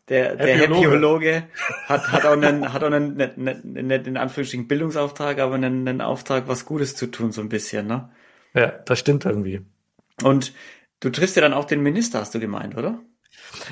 der, 0.10 0.36
der 0.36 0.58
Happyologe 0.58 1.44
hat, 1.88 2.12
hat 2.12 2.26
auch 2.26 2.34
einen, 2.34 2.74
hat 2.74 2.84
auch 2.84 2.92
einen, 2.92 3.16
nicht, 3.16 3.38
nicht 3.38 4.08
in 4.08 4.18
Anführungsstrichen 4.18 4.68
Bildungsauftrag, 4.68 5.40
aber 5.40 5.56
einen, 5.56 5.88
einen 5.88 6.02
Auftrag, 6.02 6.48
was 6.48 6.66
Gutes 6.66 6.96
zu 6.96 7.08
tun, 7.08 7.32
so 7.32 7.42
ein 7.42 7.50
bisschen, 7.50 7.88
ne? 7.88 8.10
Ja, 8.56 8.68
das 8.68 9.00
stimmt 9.00 9.26
irgendwie. 9.26 9.62
Und 10.22 10.54
du 11.00 11.10
triffst 11.10 11.36
ja 11.36 11.42
dann 11.42 11.54
auch 11.54 11.66
den 11.66 11.82
Minister, 11.82 12.20
hast 12.20 12.36
du 12.36 12.40
gemeint, 12.40 12.78
oder? 12.78 13.00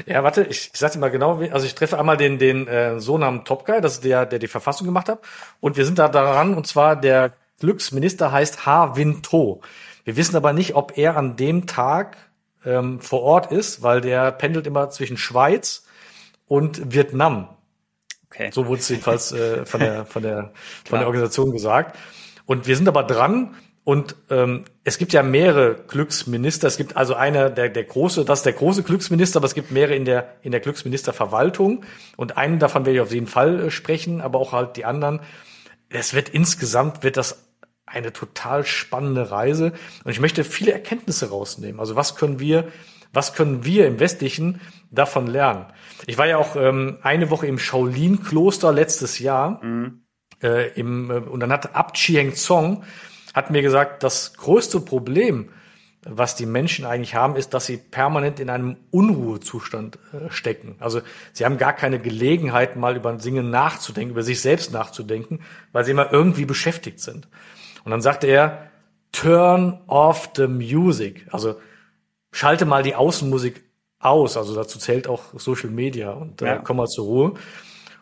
Ja, 0.05 0.23
warte, 0.23 0.43
ich, 0.43 0.71
ich 0.73 0.79
sag 0.79 0.91
dir 0.91 0.99
mal 0.99 1.09
genau, 1.09 1.39
also 1.51 1.65
ich 1.65 1.75
treffe 1.75 1.97
einmal 1.97 2.17
den, 2.17 2.37
den 2.39 2.67
äh, 2.67 2.99
Sohn 2.99 3.23
am 3.23 3.45
Top 3.45 3.65
Guy, 3.65 3.81
das 3.81 3.93
ist 3.93 4.03
der, 4.03 4.25
der 4.25 4.39
die 4.39 4.47
Verfassung 4.47 4.85
gemacht 4.85 5.09
hat. 5.09 5.21
Und 5.59 5.77
wir 5.77 5.85
sind 5.85 5.99
da 5.99 6.07
daran, 6.07 6.53
und 6.53 6.67
zwar 6.67 6.95
der 6.95 7.33
Glücksminister 7.61 8.31
heißt 8.31 8.65
Ha 8.65 8.95
Win 8.97 9.21
To. 9.21 9.61
Wir 10.03 10.17
wissen 10.17 10.35
aber 10.35 10.51
nicht, 10.51 10.75
ob 10.75 10.97
er 10.97 11.15
an 11.15 11.35
dem 11.35 11.67
Tag 11.67 12.17
ähm, 12.65 12.99
vor 12.99 13.21
Ort 13.21 13.51
ist, 13.51 13.81
weil 13.81 14.01
der 14.01 14.31
pendelt 14.31 14.67
immer 14.67 14.89
zwischen 14.89 15.17
Schweiz 15.17 15.85
und 16.47 16.93
Vietnam. 16.93 17.49
Okay. 18.25 18.49
So 18.51 18.67
wurde 18.67 18.81
es 18.81 18.89
jedenfalls 18.89 19.31
äh, 19.31 19.65
von 19.65 19.79
der 19.79 20.05
von 20.07 20.23
der 20.23 20.51
von 20.85 20.99
der 20.99 21.07
Organisation 21.07 21.51
gesagt. 21.51 21.97
Und 22.45 22.67
wir 22.67 22.75
sind 22.75 22.87
aber 22.87 23.03
dran. 23.03 23.55
Und 23.83 24.15
ähm, 24.29 24.65
es 24.83 24.99
gibt 24.99 25.11
ja 25.11 25.23
mehrere 25.23 25.75
Glücksminister. 25.87 26.67
Es 26.67 26.77
gibt 26.77 26.97
also 26.97 27.15
einer, 27.15 27.49
der, 27.49 27.69
der 27.69 27.83
große, 27.83 28.25
das 28.25 28.39
ist 28.39 28.45
der 28.45 28.53
große 28.53 28.83
Glücksminister, 28.83 29.37
aber 29.37 29.47
es 29.47 29.55
gibt 29.55 29.71
mehrere 29.71 29.95
in 29.95 30.05
der, 30.05 30.35
in 30.43 30.51
der 30.51 30.61
Glücksministerverwaltung. 30.61 31.83
Und 32.15 32.37
einen 32.37 32.59
davon 32.59 32.85
werde 32.85 32.97
ich 32.97 33.01
auf 33.01 33.11
jeden 33.11 33.25
Fall 33.25 33.59
äh, 33.59 33.71
sprechen, 33.71 34.21
aber 34.21 34.39
auch 34.39 34.51
halt 34.51 34.77
die 34.77 34.85
anderen. 34.85 35.19
Es 35.89 36.13
wird 36.13 36.29
insgesamt, 36.29 37.03
wird 37.03 37.17
das 37.17 37.50
eine 37.91 38.13
total 38.13 38.65
spannende 38.65 39.31
Reise 39.31 39.73
und 40.03 40.11
ich 40.11 40.19
möchte 40.19 40.43
viele 40.43 40.71
Erkenntnisse 40.71 41.29
rausnehmen. 41.29 41.79
Also 41.79 41.95
was 41.95 42.15
können 42.15 42.39
wir, 42.39 42.67
was 43.13 43.33
können 43.33 43.65
wir 43.65 43.87
im 43.87 43.99
Westlichen 43.99 44.61
davon 44.91 45.27
lernen? 45.27 45.65
Ich 46.07 46.17
war 46.17 46.27
ja 46.27 46.37
auch 46.37 46.55
ähm, 46.55 46.97
eine 47.01 47.29
Woche 47.29 47.47
im 47.47 47.59
Shaolin-Kloster 47.59 48.71
letztes 48.71 49.19
Jahr 49.19 49.63
mhm. 49.63 50.03
äh, 50.41 50.69
im, 50.79 51.11
äh, 51.11 51.15
und 51.15 51.39
dann 51.39 51.51
hat 51.51 51.75
Abt 51.75 51.97
Chieng 51.97 52.33
Zong 52.33 52.83
hat 53.33 53.51
mir 53.51 53.61
gesagt, 53.61 54.03
das 54.03 54.33
größte 54.33 54.81
Problem 54.81 55.49
was 56.03 56.35
die 56.35 56.47
Menschen 56.47 56.85
eigentlich 56.85 57.13
haben, 57.13 57.35
ist, 57.35 57.53
dass 57.53 57.67
sie 57.67 57.77
permanent 57.77 58.39
in 58.39 58.49
einem 58.49 58.77
Unruhezustand 58.89 59.99
äh, 60.13 60.31
stecken. 60.31 60.75
Also 60.79 61.01
sie 61.31 61.45
haben 61.45 61.57
gar 61.57 61.73
keine 61.73 61.99
Gelegenheit, 61.99 62.75
mal 62.75 62.95
über 62.95 63.13
Dinge 63.13 63.43
nachzudenken, 63.43 64.11
über 64.11 64.23
sich 64.23 64.41
selbst 64.41 64.71
nachzudenken, 64.71 65.41
weil 65.71 65.85
sie 65.85 65.91
immer 65.91 66.11
irgendwie 66.11 66.45
beschäftigt 66.45 66.99
sind. 66.99 67.27
Und 67.83 67.91
dann 67.91 68.01
sagte 68.01 68.27
er, 68.27 68.69
turn 69.11 69.79
off 69.87 70.29
the 70.35 70.47
music. 70.47 71.27
Also 71.31 71.55
schalte 72.31 72.65
mal 72.65 72.83
die 72.83 72.95
Außenmusik 72.95 73.63
aus. 73.99 74.37
Also 74.37 74.55
dazu 74.55 74.79
zählt 74.79 75.07
auch 75.07 75.21
Social 75.37 75.69
Media 75.69 76.11
und 76.11 76.41
äh, 76.41 76.45
ja. 76.45 76.57
komm 76.57 76.77
mal 76.77 76.87
zur 76.87 77.05
Ruhe. 77.05 77.33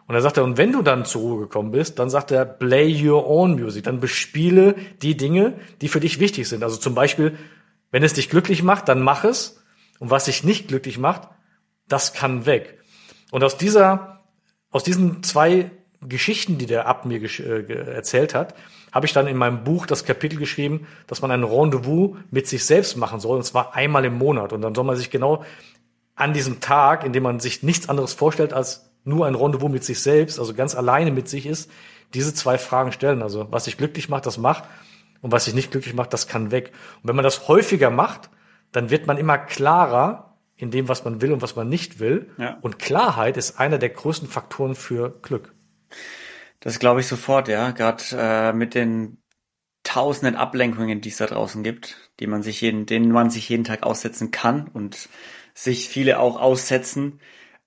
Und 0.07 0.15
er 0.15 0.21
sagt 0.21 0.37
er, 0.37 0.43
und 0.43 0.57
wenn 0.57 0.71
du 0.71 0.81
dann 0.81 1.05
zur 1.05 1.21
Ruhe 1.21 1.39
gekommen 1.41 1.71
bist, 1.71 1.99
dann 1.99 2.09
sagt 2.09 2.31
er, 2.31 2.43
play 2.43 3.07
your 3.07 3.27
own 3.27 3.53
music. 3.61 3.83
Dann 3.83 3.99
bespiele 3.99 4.75
die 5.03 5.15
Dinge, 5.15 5.53
die 5.81 5.87
für 5.87 5.99
dich 5.99 6.19
wichtig 6.19 6.49
sind. 6.49 6.63
Also 6.63 6.77
zum 6.77 6.95
Beispiel, 6.95 7.37
wenn 7.91 8.01
es 8.01 8.13
dich 8.13 8.29
glücklich 8.29 8.63
macht, 8.63 8.89
dann 8.89 9.01
mach 9.01 9.23
es. 9.23 9.63
Und 9.99 10.09
was 10.09 10.25
dich 10.25 10.43
nicht 10.43 10.67
glücklich 10.67 10.97
macht, 10.97 11.27
das 11.87 12.13
kann 12.13 12.45
weg. 12.45 12.79
Und 13.31 13.43
aus 13.43 13.57
dieser, 13.57 14.21
aus 14.71 14.83
diesen 14.83 15.21
zwei 15.21 15.69
Geschichten, 16.07 16.57
die 16.57 16.65
der 16.65 16.87
ab 16.87 17.05
mir 17.05 17.21
äh, 17.21 17.93
erzählt 17.93 18.33
hat, 18.33 18.55
habe 18.91 19.05
ich 19.05 19.13
dann 19.13 19.27
in 19.27 19.37
meinem 19.37 19.63
Buch 19.63 19.85
das 19.85 20.05
Kapitel 20.05 20.39
geschrieben, 20.39 20.87
dass 21.07 21.21
man 21.21 21.31
ein 21.31 21.43
Rendezvous 21.43 22.17
mit 22.31 22.47
sich 22.47 22.65
selbst 22.65 22.95
machen 22.95 23.19
soll, 23.19 23.37
und 23.37 23.43
zwar 23.43 23.75
einmal 23.75 24.05
im 24.05 24.17
Monat. 24.17 24.53
Und 24.53 24.61
dann 24.61 24.73
soll 24.73 24.85
man 24.85 24.95
sich 24.95 25.09
genau 25.09 25.43
an 26.15 26.33
diesem 26.33 26.59
Tag, 26.59 27.05
in 27.05 27.13
dem 27.13 27.23
man 27.23 27.39
sich 27.39 27.63
nichts 27.63 27.89
anderes 27.89 28.13
vorstellt 28.13 28.53
als 28.53 28.91
nur 29.03 29.25
ein 29.25 29.35
Rendezvous 29.35 29.69
mit 29.69 29.83
sich 29.83 30.01
selbst, 30.01 30.39
also 30.39 30.53
ganz 30.53 30.75
alleine 30.75 31.11
mit 31.11 31.27
sich 31.29 31.45
ist, 31.45 31.69
diese 32.13 32.33
zwei 32.33 32.57
Fragen 32.57 32.91
stellen. 32.91 33.21
Also 33.21 33.47
was 33.51 33.65
sich 33.65 33.77
glücklich 33.77 34.09
macht, 34.09 34.25
das 34.25 34.37
macht. 34.37 34.63
Und 35.21 35.33
was 35.33 35.45
sich 35.45 35.53
nicht 35.53 35.71
glücklich 35.71 35.93
macht, 35.93 36.13
das 36.13 36.27
kann 36.27 36.51
weg. 36.51 36.71
Und 37.01 37.09
wenn 37.09 37.15
man 37.15 37.23
das 37.23 37.47
häufiger 37.49 37.89
macht, 37.89 38.29
dann 38.71 38.89
wird 38.89 39.05
man 39.05 39.17
immer 39.17 39.37
klarer 39.37 40.37
in 40.55 40.71
dem, 40.71 40.87
was 40.87 41.03
man 41.03 41.21
will 41.21 41.31
und 41.33 41.41
was 41.41 41.55
man 41.55 41.67
nicht 41.67 41.99
will. 41.99 42.29
Ja. 42.37 42.57
Und 42.61 42.79
Klarheit 42.79 43.37
ist 43.37 43.59
einer 43.59 43.77
der 43.77 43.89
größten 43.89 44.27
Faktoren 44.27 44.75
für 44.75 45.17
Glück. 45.21 45.53
Das 46.59 46.79
glaube 46.79 46.99
ich 46.99 47.07
sofort, 47.07 47.47
ja. 47.47 47.71
Gerade 47.71 48.03
äh, 48.13 48.53
mit 48.53 48.75
den 48.75 49.17
tausenden 49.83 50.35
Ablenkungen, 50.35 51.01
die 51.01 51.09
es 51.09 51.17
da 51.17 51.25
draußen 51.25 51.63
gibt, 51.63 51.97
die 52.19 52.27
man 52.27 52.43
sich 52.43 52.61
jeden, 52.61 52.85
denen 52.85 53.11
man 53.11 53.29
sich 53.29 53.47
jeden 53.49 53.63
Tag 53.63 53.83
aussetzen 53.83 54.31
kann 54.31 54.67
und 54.67 55.09
sich 55.53 55.89
viele 55.89 56.19
auch 56.19 56.39
aussetzen. 56.39 57.19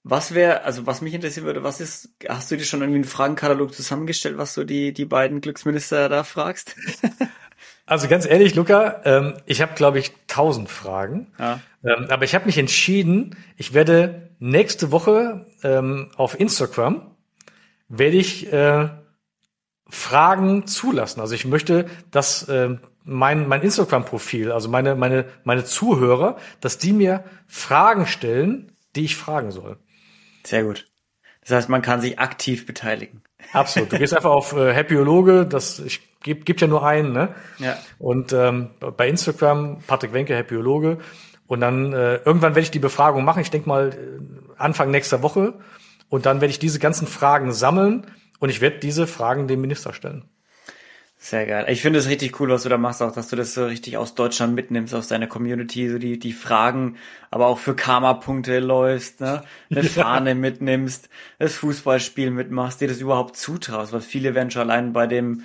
Was 0.05 0.35
wäre, 0.35 0.65
also 0.65 0.87
was 0.87 1.01
mich 1.01 1.15
interessieren 1.15 1.47
würde, 1.47 1.63
was 1.63 1.81
ist, 1.81 2.17
hast 2.29 2.51
du 2.51 2.57
dir 2.57 2.65
schon 2.65 2.81
irgendwie 2.81 2.99
einen 2.99 3.05
Fragenkatalog 3.05 3.73
zusammengestellt, 3.73 4.37
was 4.37 4.55
du 4.55 4.65
die, 4.65 4.93
die 4.93 5.05
beiden 5.05 5.41
Glücksminister 5.41 6.09
da 6.09 6.25
fragst? 6.25 6.77
also 7.87 8.09
ganz 8.09 8.27
ehrlich, 8.27 8.55
Luca, 8.55 9.01
ähm, 9.05 9.35
ich 9.47 9.63
habe, 9.63 9.75
glaube 9.75 10.01
ich, 10.01 10.13
tausend 10.27 10.71
Fragen. 10.71 11.33
Ja. 11.39 11.61
Ähm, 11.85 12.07
aber 12.11 12.25
ich 12.25 12.35
habe 12.35 12.47
mich 12.47 12.59
entschieden, 12.59 13.37
ich 13.57 13.75
werde 13.75 14.31
nächste 14.41 14.91
Woche 14.91 15.47
ähm, 15.63 16.11
auf 16.17 16.39
Instagram 16.39 17.12
werde 17.93 18.17
ich 18.17 18.53
äh, 18.53 18.89
Fragen 19.89 20.67
zulassen. 20.67 21.21
Also 21.21 21.35
ich 21.35 21.45
möchte, 21.45 21.87
dass 22.11 22.49
äh, 22.49 22.77
mein, 23.05 23.47
mein 23.47 23.63
Instagram-Profil, 23.63 24.51
also 24.51 24.69
meine, 24.69 24.95
meine, 24.95 25.27
meine 25.45 25.65
Zuhörer, 25.65 26.39
dass 26.61 26.79
die 26.79 26.93
mir 26.93 27.25
Fragen 27.47 28.07
stellen, 28.07 28.73
die 28.97 29.05
ich 29.05 29.17
fragen 29.17 29.51
soll. 29.51 29.77
Sehr 30.45 30.65
gut. 30.65 30.87
Das 31.43 31.51
heißt, 31.51 31.69
man 31.69 31.83
kann 31.83 32.01
sich 32.01 32.19
aktiv 32.19 32.65
beteiligen. 32.67 33.23
Absolut. 33.53 33.93
Du 33.93 33.99
gehst 33.99 34.15
einfach 34.15 34.31
auf 34.31 34.55
äh, 34.55 34.73
Happyologe, 34.73 35.45
das 35.45 35.79
ich 35.81 36.01
gibt, 36.23 36.47
gibt 36.47 36.63
ja 36.63 36.69
nur 36.69 36.87
einen, 36.87 37.13
ne? 37.13 37.35
Ja. 37.59 37.77
Und 37.99 38.33
ähm, 38.33 38.71
bei 38.97 39.09
Instagram 39.09 39.81
Patrick 39.87 40.15
Wenke 40.15 40.35
Happyologe 40.35 40.99
und 41.47 41.61
dann 41.61 41.93
äh, 41.93 42.17
irgendwann 42.17 42.55
werde 42.55 42.61
ich 42.61 42.71
die 42.71 42.79
Befragung 42.79 43.25
machen. 43.25 43.43
Ich 43.43 43.51
denke 43.51 43.69
mal 43.69 43.91
äh, 43.91 44.57
Anfang 44.57 44.91
nächster 44.91 45.23
Woche 45.23 45.55
und 46.13 46.27
dann 46.27 46.43
werde 46.43 46.51
ich 46.51 46.59
diese 46.59 46.79
ganzen 46.79 47.07
Fragen 47.07 47.53
sammeln 47.55 48.07
und 48.39 48.51
ich 48.51 48.61
werde 48.61 48.79
diese 48.79 49.07
Fragen 49.07 49.49
dem 49.49 49.63
Minister 49.63 49.95
stellen. 49.95 50.27
Sehr 51.17 51.47
geil. 51.47 51.65
Ich 51.71 51.81
finde 51.81 52.01
es 52.01 52.07
richtig 52.07 52.39
cool, 52.39 52.51
was 52.51 52.65
du 52.65 52.69
da 52.69 52.77
machst, 52.77 53.01
auch 53.01 53.15
dass 53.15 53.29
du 53.29 53.37
das 53.37 53.55
so 53.55 53.65
richtig 53.65 53.97
aus 53.97 54.15
Deutschland 54.15 54.55
mitnimmst, 54.55 54.95
aus 54.95 55.09
deiner 55.09 55.27
Community, 55.27 55.89
so 55.89 55.99
die, 55.99 56.19
die 56.19 56.35
Fragen, 56.35 56.97
aber 57.31 57.47
auch 57.47 57.59
für 57.59 57.75
Karma-Punkte 57.75 58.59
läufst, 58.59 59.23
ne? 59.23 59.43
Eine 59.71 59.85
Fahne 59.85 60.31
ja. 60.31 60.35
mitnimmst, 60.35 61.09
das 61.39 61.55
Fußballspiel 61.55 62.31
mitmachst, 62.31 62.83
dir 62.83 62.89
das 62.89 63.01
überhaupt 63.01 63.39
zutraust, 63.39 63.95
weil 63.95 64.03
viele 64.03 64.35
werden 64.35 64.51
schon 64.51 64.69
allein 64.69 64.93
bei 64.93 65.07
dem, 65.07 65.45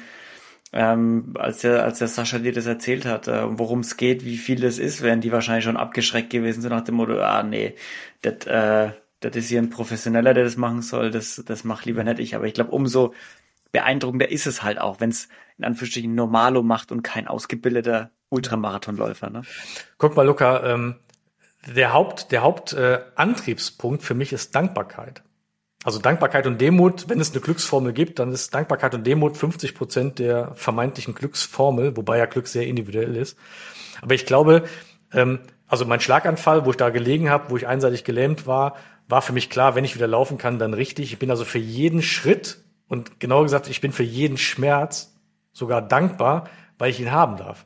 ähm, 0.74 1.34
als 1.40 1.60
der, 1.60 1.86
als 1.86 2.00
der 2.00 2.10
Sascha 2.10 2.40
dir 2.40 2.52
das 2.52 2.66
erzählt 2.66 3.06
hat, 3.06 3.30
äh, 3.30 3.58
worum 3.58 3.80
es 3.80 3.96
geht, 3.96 4.26
wie 4.26 4.36
viel 4.36 4.60
das 4.60 4.80
ist, 4.80 5.02
wären 5.02 5.22
die 5.22 5.32
wahrscheinlich 5.32 5.64
schon 5.64 5.78
abgeschreckt 5.78 6.30
gewesen, 6.30 6.62
so 6.62 6.68
nach 6.68 6.84
dem 6.84 6.96
Motto, 6.96 7.22
ah 7.22 7.42
nee, 7.44 7.76
das, 8.22 8.46
äh, 8.48 8.92
das 9.20 9.36
ist 9.36 9.50
hier 9.50 9.62
ein 9.62 9.70
Professioneller, 9.70 10.34
der 10.34 10.44
das 10.44 10.58
machen 10.58 10.82
soll, 10.82 11.12
das, 11.12 11.44
das 11.46 11.64
mach 11.64 11.86
lieber 11.86 12.04
nicht 12.04 12.20
ich. 12.20 12.36
Aber 12.36 12.46
ich 12.46 12.54
glaube, 12.54 12.72
umso 12.72 13.14
beeindruckender 13.72 14.30
ist 14.30 14.48
es 14.48 14.64
halt 14.64 14.80
auch, 14.80 15.00
wenn 15.00 15.10
es 15.10 15.28
in 15.58 15.66
Anführungsstrichen 15.66 16.14
Normalo 16.14 16.64
macht 16.64 16.92
und 16.92 17.04
kein 17.04 17.28
ausgebildeter 17.28 18.12
Ultramarathonläufer. 18.30 19.30
Ne? 19.30 19.42
Guck 19.98 20.16
mal, 20.16 20.26
Luca, 20.26 20.64
ähm, 20.64 20.96
der 21.66 21.94
Haupt, 21.94 22.32
der 22.32 22.44
Hauptantriebspunkt 22.44 24.02
äh, 24.02 24.06
für 24.06 24.14
mich 24.14 24.34
ist 24.34 24.56
Dankbarkeit. 24.56 25.24
Also 25.84 26.00
Dankbarkeit 26.00 26.48
und 26.48 26.60
Demut, 26.60 27.08
wenn 27.08 27.20
es 27.20 27.32
eine 27.32 27.42
Glücksformel 27.42 27.94
gibt, 27.94 28.20
dann 28.20 28.32
ist 28.32 28.54
Dankbarkeit 28.54 28.94
und 28.96 29.06
Demut 29.06 29.38
50 29.38 29.76
Prozent 29.76 30.20
der 30.20 30.54
vermeintlichen 30.56 31.14
Glücksformel, 31.14 31.96
wobei 31.96 32.18
ja 32.18 32.26
Glück 32.26 32.48
sehr 32.48 32.68
individuell 32.68 33.16
ist. 33.16 33.38
Aber 34.02 34.14
ich 34.14 34.26
glaube, 34.26 34.64
ähm, 35.14 35.40
also 35.68 35.86
mein 35.86 36.00
Schlaganfall, 36.00 36.66
wo 36.66 36.72
ich 36.72 36.78
da 36.78 36.90
gelegen 36.90 37.30
habe, 37.30 37.50
wo 37.50 37.58
ich 37.58 37.68
einseitig 37.68 38.04
gelähmt 38.04 38.48
war, 38.48 38.76
war 39.08 39.22
für 39.22 39.34
mich 39.34 39.50
klar, 39.50 39.76
wenn 39.76 39.86
ich 39.86 39.96
wieder 39.96 40.08
laufen 40.08 40.38
kann, 40.38 40.60
dann 40.60 40.74
richtig. 40.74 41.13
Ich 41.13 41.20
bin 41.20 41.32
also 41.32 41.46
für 41.46 41.60
jeden 41.60 42.02
Schritt 42.02 42.58
und 42.88 43.20
genauer 43.20 43.43
gesagt, 43.43 43.70
ich 43.70 43.82
bin 43.82 43.91
für 43.91 44.04
jeden 44.04 44.38
Schmerz 44.38 45.13
sogar 45.54 45.82
dankbar, 45.82 46.50
weil 46.78 46.91
ich 46.91 47.00
ihn 47.00 47.12
haben 47.12 47.38
darf. 47.38 47.65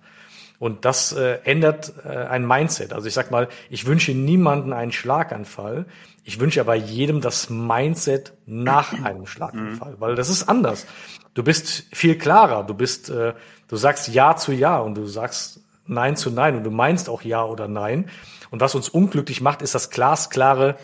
Und 0.59 0.85
das 0.85 1.11
äh, 1.11 1.39
ändert 1.43 1.93
äh, 2.05 2.09
ein 2.09 2.45
Mindset. 2.45 2.93
Also 2.93 3.07
ich 3.07 3.15
sag 3.15 3.31
mal, 3.31 3.49
ich 3.71 3.87
wünsche 3.87 4.11
niemanden 4.11 4.73
einen 4.73 4.91
Schlaganfall. 4.91 5.87
Ich 6.23 6.39
wünsche 6.39 6.61
aber 6.61 6.75
jedem 6.75 7.19
das 7.19 7.49
Mindset 7.49 8.33
nach 8.45 8.93
einem 9.03 9.25
Schlaganfall, 9.25 9.95
weil 9.97 10.13
das 10.13 10.29
ist 10.29 10.47
anders. 10.47 10.85
Du 11.33 11.43
bist 11.43 11.85
viel 11.91 12.15
klarer. 12.15 12.63
Du 12.63 12.75
bist, 12.75 13.09
äh, 13.09 13.33
du 13.67 13.75
sagst 13.75 14.09
Ja 14.09 14.35
zu 14.35 14.51
Ja 14.51 14.77
und 14.77 14.93
du 14.95 15.07
sagst 15.07 15.61
Nein 15.87 16.15
zu 16.15 16.29
Nein 16.29 16.55
und 16.55 16.63
du 16.63 16.71
meinst 16.71 17.09
auch 17.09 17.23
Ja 17.23 17.43
oder 17.43 17.67
Nein. 17.67 18.09
Und 18.51 18.61
was 18.61 18.75
uns 18.75 18.87
unglücklich 18.87 19.41
macht, 19.41 19.63
ist 19.63 19.73
das 19.73 19.89
glasklare 19.89 20.77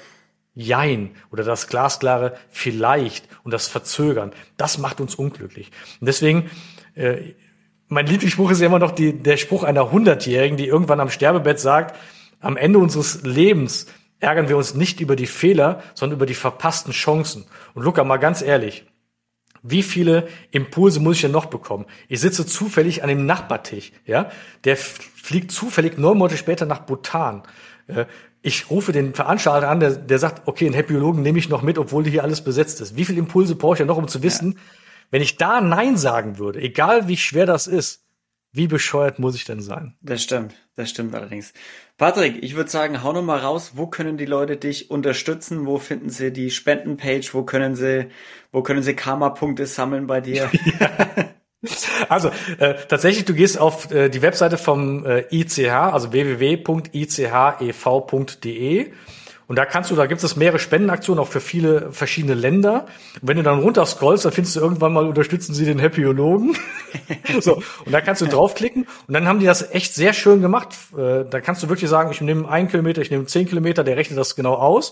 Jein 0.59 1.11
oder 1.31 1.43
das 1.43 1.67
glasklare 1.67 2.35
Vielleicht 2.49 3.29
und 3.43 3.53
das 3.53 3.67
Verzögern. 3.67 4.31
Das 4.57 4.79
macht 4.79 4.99
uns 4.99 5.13
unglücklich. 5.13 5.69
Und 6.01 6.07
deswegen, 6.07 6.49
äh, 6.95 7.33
mein 7.89 8.07
Lieblingsspruch 8.07 8.49
ist 8.49 8.59
ja 8.59 8.65
immer 8.65 8.79
noch 8.79 8.89
die, 8.89 9.13
der 9.13 9.37
Spruch 9.37 9.63
einer 9.63 9.91
Hundertjährigen, 9.91 10.57
die 10.57 10.65
irgendwann 10.65 10.99
am 10.99 11.11
Sterbebett 11.11 11.59
sagt, 11.59 11.95
am 12.39 12.57
Ende 12.57 12.79
unseres 12.79 13.21
Lebens 13.21 13.85
ärgern 14.19 14.49
wir 14.49 14.57
uns 14.57 14.73
nicht 14.73 14.99
über 14.99 15.15
die 15.15 15.27
Fehler, 15.27 15.83
sondern 15.93 16.17
über 16.17 16.25
die 16.25 16.33
verpassten 16.33 16.91
Chancen. 16.91 17.45
Und 17.75 17.83
Luca, 17.83 18.03
mal 18.03 18.17
ganz 18.17 18.41
ehrlich, 18.41 18.87
wie 19.61 19.83
viele 19.83 20.27
Impulse 20.49 20.99
muss 20.99 21.17
ich 21.17 21.21
denn 21.21 21.31
noch 21.31 21.45
bekommen? 21.45 21.85
Ich 22.07 22.19
sitze 22.19 22.47
zufällig 22.47 23.03
an 23.03 23.09
dem 23.09 23.27
Nachbartisch, 23.27 23.91
ja? 24.07 24.31
Der 24.63 24.75
fliegt 24.75 25.51
zufällig 25.51 25.99
neun 25.99 26.17
Monate 26.17 26.37
später 26.37 26.65
nach 26.65 26.79
Bhutan. 26.79 27.43
Ich 28.47 28.71
rufe 28.71 28.93
den 28.93 29.13
Veranstalter 29.13 29.67
an, 29.67 29.81
der, 29.81 29.91
der 29.91 30.19
sagt, 30.19 30.47
okay, 30.47 30.67
einen 30.67 30.73
Happyologen 30.73 31.21
nehme 31.21 31.37
ich 31.37 31.49
noch 31.49 31.63
mit, 31.63 31.77
obwohl 31.77 32.05
hier 32.05 32.23
alles 32.23 32.39
besetzt 32.39 32.79
ist. 32.79 32.95
Wie 32.95 33.03
viele 33.03 33.19
Impulse 33.19 33.55
brauche 33.55 33.73
ich 33.73 33.79
ja 33.79 33.85
noch, 33.85 33.97
um 33.97 34.07
zu 34.07 34.23
wissen, 34.23 34.53
ja. 34.53 34.59
wenn 35.11 35.21
ich 35.21 35.35
da 35.35 35.59
Nein 35.59 35.97
sagen 35.97 36.37
würde, 36.37 36.61
egal 36.61 37.09
wie 37.09 37.17
schwer 37.17 37.45
das 37.45 37.67
ist, 37.67 38.05
wie 38.53 38.67
bescheuert 38.67 39.19
muss 39.19 39.35
ich 39.35 39.43
denn 39.43 39.59
sein? 39.59 39.97
Das 39.99 40.23
stimmt, 40.23 40.55
das 40.77 40.89
stimmt 40.89 41.13
allerdings. 41.13 41.51
Patrick, 41.97 42.41
ich 42.41 42.55
würde 42.55 42.69
sagen, 42.69 43.03
hau 43.03 43.11
noch 43.11 43.21
mal 43.21 43.39
raus, 43.39 43.73
wo 43.75 43.87
können 43.87 44.15
die 44.15 44.25
Leute 44.25 44.55
dich 44.55 44.89
unterstützen? 44.89 45.65
Wo 45.65 45.77
finden 45.77 46.09
sie 46.09 46.31
die 46.31 46.49
Spendenpage? 46.49 47.33
Wo 47.33 47.43
können 47.43 47.75
sie, 47.75 48.07
wo 48.53 48.63
können 48.63 48.81
sie 48.81 48.95
Karma-Punkte 48.95 49.65
sammeln 49.65 50.07
bei 50.07 50.21
dir? 50.21 50.49
Ja. 50.79 50.89
Also 52.09 52.29
äh, 52.59 52.75
tatsächlich, 52.87 53.25
du 53.25 53.33
gehst 53.33 53.59
auf 53.59 53.91
äh, 53.91 54.09
die 54.09 54.21
Webseite 54.21 54.57
vom 54.57 55.05
äh, 55.05 55.25
ICH, 55.31 55.69
also 55.69 56.11
www.ichev.de 56.11 56.91
und 59.47 59.55
da 59.55 59.65
kannst 59.65 59.89
du, 59.91 59.95
da 59.95 60.05
gibt 60.07 60.21
es 60.21 60.35
mehrere 60.35 60.59
Spendenaktionen 60.59 61.23
auch 61.23 61.29
für 61.29 61.39
viele 61.39 61.91
verschiedene 61.93 62.33
Länder. 62.33 62.85
Und 63.21 63.29
wenn 63.29 63.37
du 63.37 63.43
dann 63.43 63.59
runter 63.59 63.85
scrollst, 63.85 64.25
dann 64.25 64.33
findest 64.33 64.57
du 64.57 64.59
irgendwann 64.59 64.91
mal 64.91 65.07
unterstützen 65.07 65.53
sie 65.53 65.63
den 65.63 65.79
Happyologen. 65.79 66.57
so 67.39 67.55
und 67.85 67.91
da 67.91 68.01
kannst 68.01 68.21
du 68.21 68.25
draufklicken 68.25 68.85
und 69.07 69.13
dann 69.13 69.27
haben 69.27 69.39
die 69.39 69.45
das 69.45 69.71
echt 69.71 69.93
sehr 69.93 70.11
schön 70.11 70.41
gemacht. 70.41 70.75
Äh, 70.97 71.23
da 71.29 71.39
kannst 71.39 71.63
du 71.63 71.69
wirklich 71.69 71.89
sagen, 71.89 72.11
ich 72.11 72.19
nehme 72.19 72.49
einen 72.49 72.67
Kilometer, 72.67 73.01
ich 73.01 73.09
nehme 73.09 73.25
zehn 73.25 73.47
Kilometer, 73.47 73.85
der 73.85 73.95
rechnet 73.95 74.19
das 74.19 74.35
genau 74.35 74.55
aus. 74.55 74.91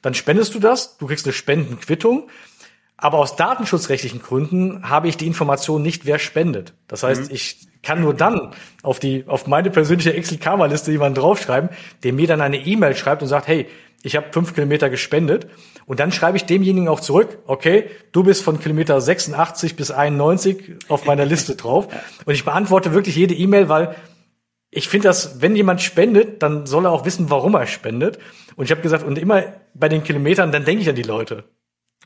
Dann 0.00 0.14
spendest 0.14 0.54
du 0.54 0.60
das, 0.60 0.96
du 0.98 1.08
kriegst 1.08 1.26
eine 1.26 1.32
Spendenquittung 1.32 2.28
Aber 2.98 3.18
aus 3.18 3.36
datenschutzrechtlichen 3.36 4.20
Gründen 4.20 4.90
habe 4.90 5.08
ich 5.08 5.16
die 5.16 5.26
Information 5.26 5.82
nicht, 5.82 6.04
wer 6.04 6.18
spendet. 6.18 6.74
Das 6.88 7.04
heißt, 7.04 7.28
mhm. 7.28 7.34
ich 7.34 7.68
kann 7.82 8.00
nur 8.00 8.12
dann 8.12 8.52
auf 8.82 8.98
die, 8.98 9.24
auf 9.28 9.46
meine 9.46 9.70
persönliche 9.70 10.12
Excel-Karma-Liste 10.14 10.90
jemanden 10.90 11.20
draufschreiben, 11.20 11.70
der 12.02 12.12
mir 12.12 12.26
dann 12.26 12.40
eine 12.40 12.58
E-Mail 12.58 12.96
schreibt 12.96 13.22
und 13.22 13.28
sagt, 13.28 13.46
hey, 13.46 13.68
ich 14.02 14.16
habe 14.16 14.26
fünf 14.32 14.52
Kilometer 14.52 14.90
gespendet. 14.90 15.46
Und 15.86 16.00
dann 16.00 16.10
schreibe 16.10 16.36
ich 16.36 16.44
demjenigen 16.44 16.88
auch 16.88 17.00
zurück, 17.00 17.38
okay, 17.46 17.88
du 18.10 18.24
bist 18.24 18.42
von 18.42 18.58
Kilometer 18.60 19.00
86 19.00 19.76
bis 19.76 19.92
91 19.92 20.76
auf 20.88 21.06
meiner 21.06 21.24
Liste 21.24 21.54
drauf. 21.54 21.88
Und 22.24 22.34
ich 22.34 22.44
beantworte 22.44 22.94
wirklich 22.94 23.14
jede 23.14 23.34
E-Mail, 23.34 23.68
weil 23.68 23.94
ich 24.70 24.88
finde 24.88 25.08
das, 25.08 25.40
wenn 25.40 25.56
jemand 25.56 25.82
spendet, 25.82 26.42
dann 26.42 26.66
soll 26.66 26.86
er 26.86 26.90
auch 26.90 27.04
wissen, 27.04 27.30
warum 27.30 27.54
er 27.54 27.66
spendet. 27.66 28.18
Und 28.56 28.64
ich 28.64 28.70
habe 28.70 28.82
gesagt, 28.82 29.04
und 29.04 29.18
immer 29.18 29.44
bei 29.72 29.88
den 29.88 30.02
Kilometern, 30.02 30.52
dann 30.52 30.64
denke 30.64 30.82
ich 30.82 30.88
an 30.88 30.96
die 30.96 31.02
Leute. 31.02 31.44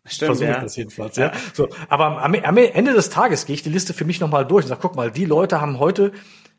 Stimmt, 0.05 0.37
Versuche 0.37 0.49
ja. 0.49 0.61
das 0.61 0.77
jedenfalls, 0.77 1.17
ja. 1.17 1.27
ja. 1.27 1.33
So, 1.55 1.69
aber 1.89 2.23
am, 2.23 2.35
am 2.35 2.57
Ende 2.57 2.93
des 2.93 3.11
Tages 3.11 3.47
gehe 3.47 3.55
ich 3.55 3.63
die 3.63 3.71
Liste 3.71 3.95
für 3.95 4.05
mich 4.05 4.21
nochmal 4.21 4.45
durch 4.47 4.65
und 4.65 4.69
sage, 4.69 4.81
guck 4.81 4.97
mal, 4.97 5.11
die 5.13 5.25
Leute 5.25 5.61
haben 5.61 5.79
heute 5.79 6.13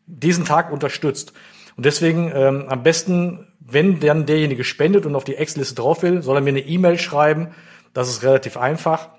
diesen 0.05 0.45
Tag 0.45 0.71
unterstützt. 0.71 1.33
Und 1.75 1.85
deswegen 1.85 2.31
ähm, 2.33 2.65
am 2.69 2.83
besten, 2.83 3.47
wenn 3.59 3.99
dann 3.99 4.25
derjenige 4.25 4.63
spendet 4.63 5.05
und 5.05 5.15
auf 5.15 5.23
die 5.23 5.35
Ex-Liste 5.35 5.75
drauf 5.75 6.03
will, 6.03 6.21
soll 6.21 6.37
er 6.37 6.41
mir 6.41 6.51
eine 6.51 6.61
E-Mail 6.61 6.97
schreiben. 6.99 7.49
Das 7.93 8.09
ist 8.09 8.23
relativ 8.23 8.57
einfach. 8.57 9.09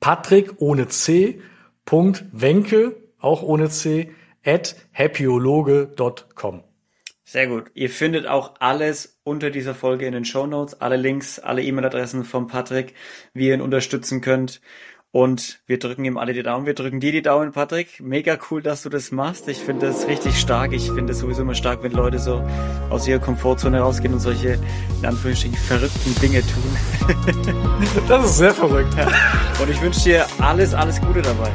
Patrick 0.00 0.54
ohne 0.58 0.88
C. 0.88 1.40
Punkt 1.84 2.24
Wenke, 2.32 2.96
auch 3.18 3.42
ohne 3.42 3.68
C, 3.68 4.12
at 4.44 4.76
happyologe.com. 4.92 6.65
Sehr 7.28 7.48
gut. 7.48 7.72
Ihr 7.74 7.90
findet 7.90 8.28
auch 8.28 8.54
alles 8.60 9.18
unter 9.24 9.50
dieser 9.50 9.74
Folge 9.74 10.06
in 10.06 10.12
den 10.12 10.24
Show 10.24 10.46
Notes, 10.46 10.80
alle 10.80 10.96
Links, 10.96 11.40
alle 11.40 11.60
E-Mail-Adressen 11.60 12.24
von 12.24 12.46
Patrick, 12.46 12.94
wie 13.34 13.48
ihr 13.48 13.54
ihn 13.54 13.60
unterstützen 13.60 14.20
könnt. 14.20 14.60
Und 15.10 15.58
wir 15.66 15.80
drücken 15.80 16.04
ihm 16.04 16.18
alle 16.18 16.34
die 16.34 16.44
Daumen. 16.44 16.66
Wir 16.66 16.74
drücken 16.74 17.00
dir 17.00 17.10
die 17.10 17.22
Daumen, 17.22 17.50
Patrick. 17.50 17.98
Mega 18.00 18.38
cool, 18.48 18.62
dass 18.62 18.84
du 18.84 18.90
das 18.90 19.10
machst. 19.10 19.48
Ich 19.48 19.58
finde 19.58 19.86
das 19.86 20.06
richtig 20.06 20.38
stark. 20.38 20.72
Ich 20.72 20.88
finde 20.92 21.14
es 21.14 21.18
sowieso 21.18 21.42
immer 21.42 21.56
stark, 21.56 21.82
wenn 21.82 21.90
Leute 21.90 22.20
so 22.20 22.48
aus 22.90 23.08
ihrer 23.08 23.18
Komfortzone 23.18 23.80
rausgehen 23.80 24.14
und 24.14 24.20
solche, 24.20 24.60
in 25.00 25.06
Anführungsstrichen, 25.06 25.56
verrückten 25.56 26.14
Dinge 26.20 26.42
tun. 26.42 28.04
das 28.08 28.24
ist 28.24 28.36
sehr 28.36 28.54
verrückt. 28.54 28.94
Ja. 28.96 29.08
Und 29.60 29.68
ich 29.68 29.82
wünsche 29.82 30.04
dir 30.04 30.26
alles, 30.38 30.74
alles 30.74 31.00
Gute 31.00 31.22
dabei. 31.22 31.50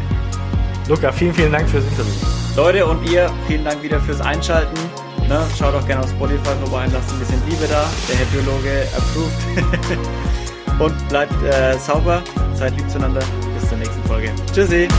Luca, 0.89 1.13
vielen, 1.13 1.33
vielen 1.33 1.53
Dank 1.53 1.69
fürs 1.69 1.85
Interview. 1.85 2.11
Leute 2.57 2.85
und 2.85 3.09
ihr, 3.09 3.31
vielen 3.47 3.63
Dank 3.63 3.81
wieder 3.81 4.01
fürs 4.01 4.19
Einschalten. 4.19 4.75
Ne, 5.31 5.47
schaut 5.57 5.73
auch 5.73 5.87
gerne 5.87 6.03
auf 6.03 6.09
Spotify 6.09 6.49
vorbei 6.61 6.83
und 6.83 6.91
lasst 6.91 7.09
ein 7.09 7.19
bisschen 7.19 7.41
Liebe 7.47 7.65
da. 7.69 7.89
Der 8.09 8.17
Herr 8.17 8.25
Biologe 8.25 8.85
approved. 8.97 9.99
und 10.79 11.07
bleibt 11.07 11.41
äh, 11.43 11.77
sauber, 11.79 12.21
seid 12.53 12.75
lieb 12.75 12.89
zueinander. 12.89 13.21
Bis 13.57 13.69
zur 13.69 13.77
nächsten 13.77 14.03
Folge. 14.03 14.29
Tschüssi. 14.53 14.89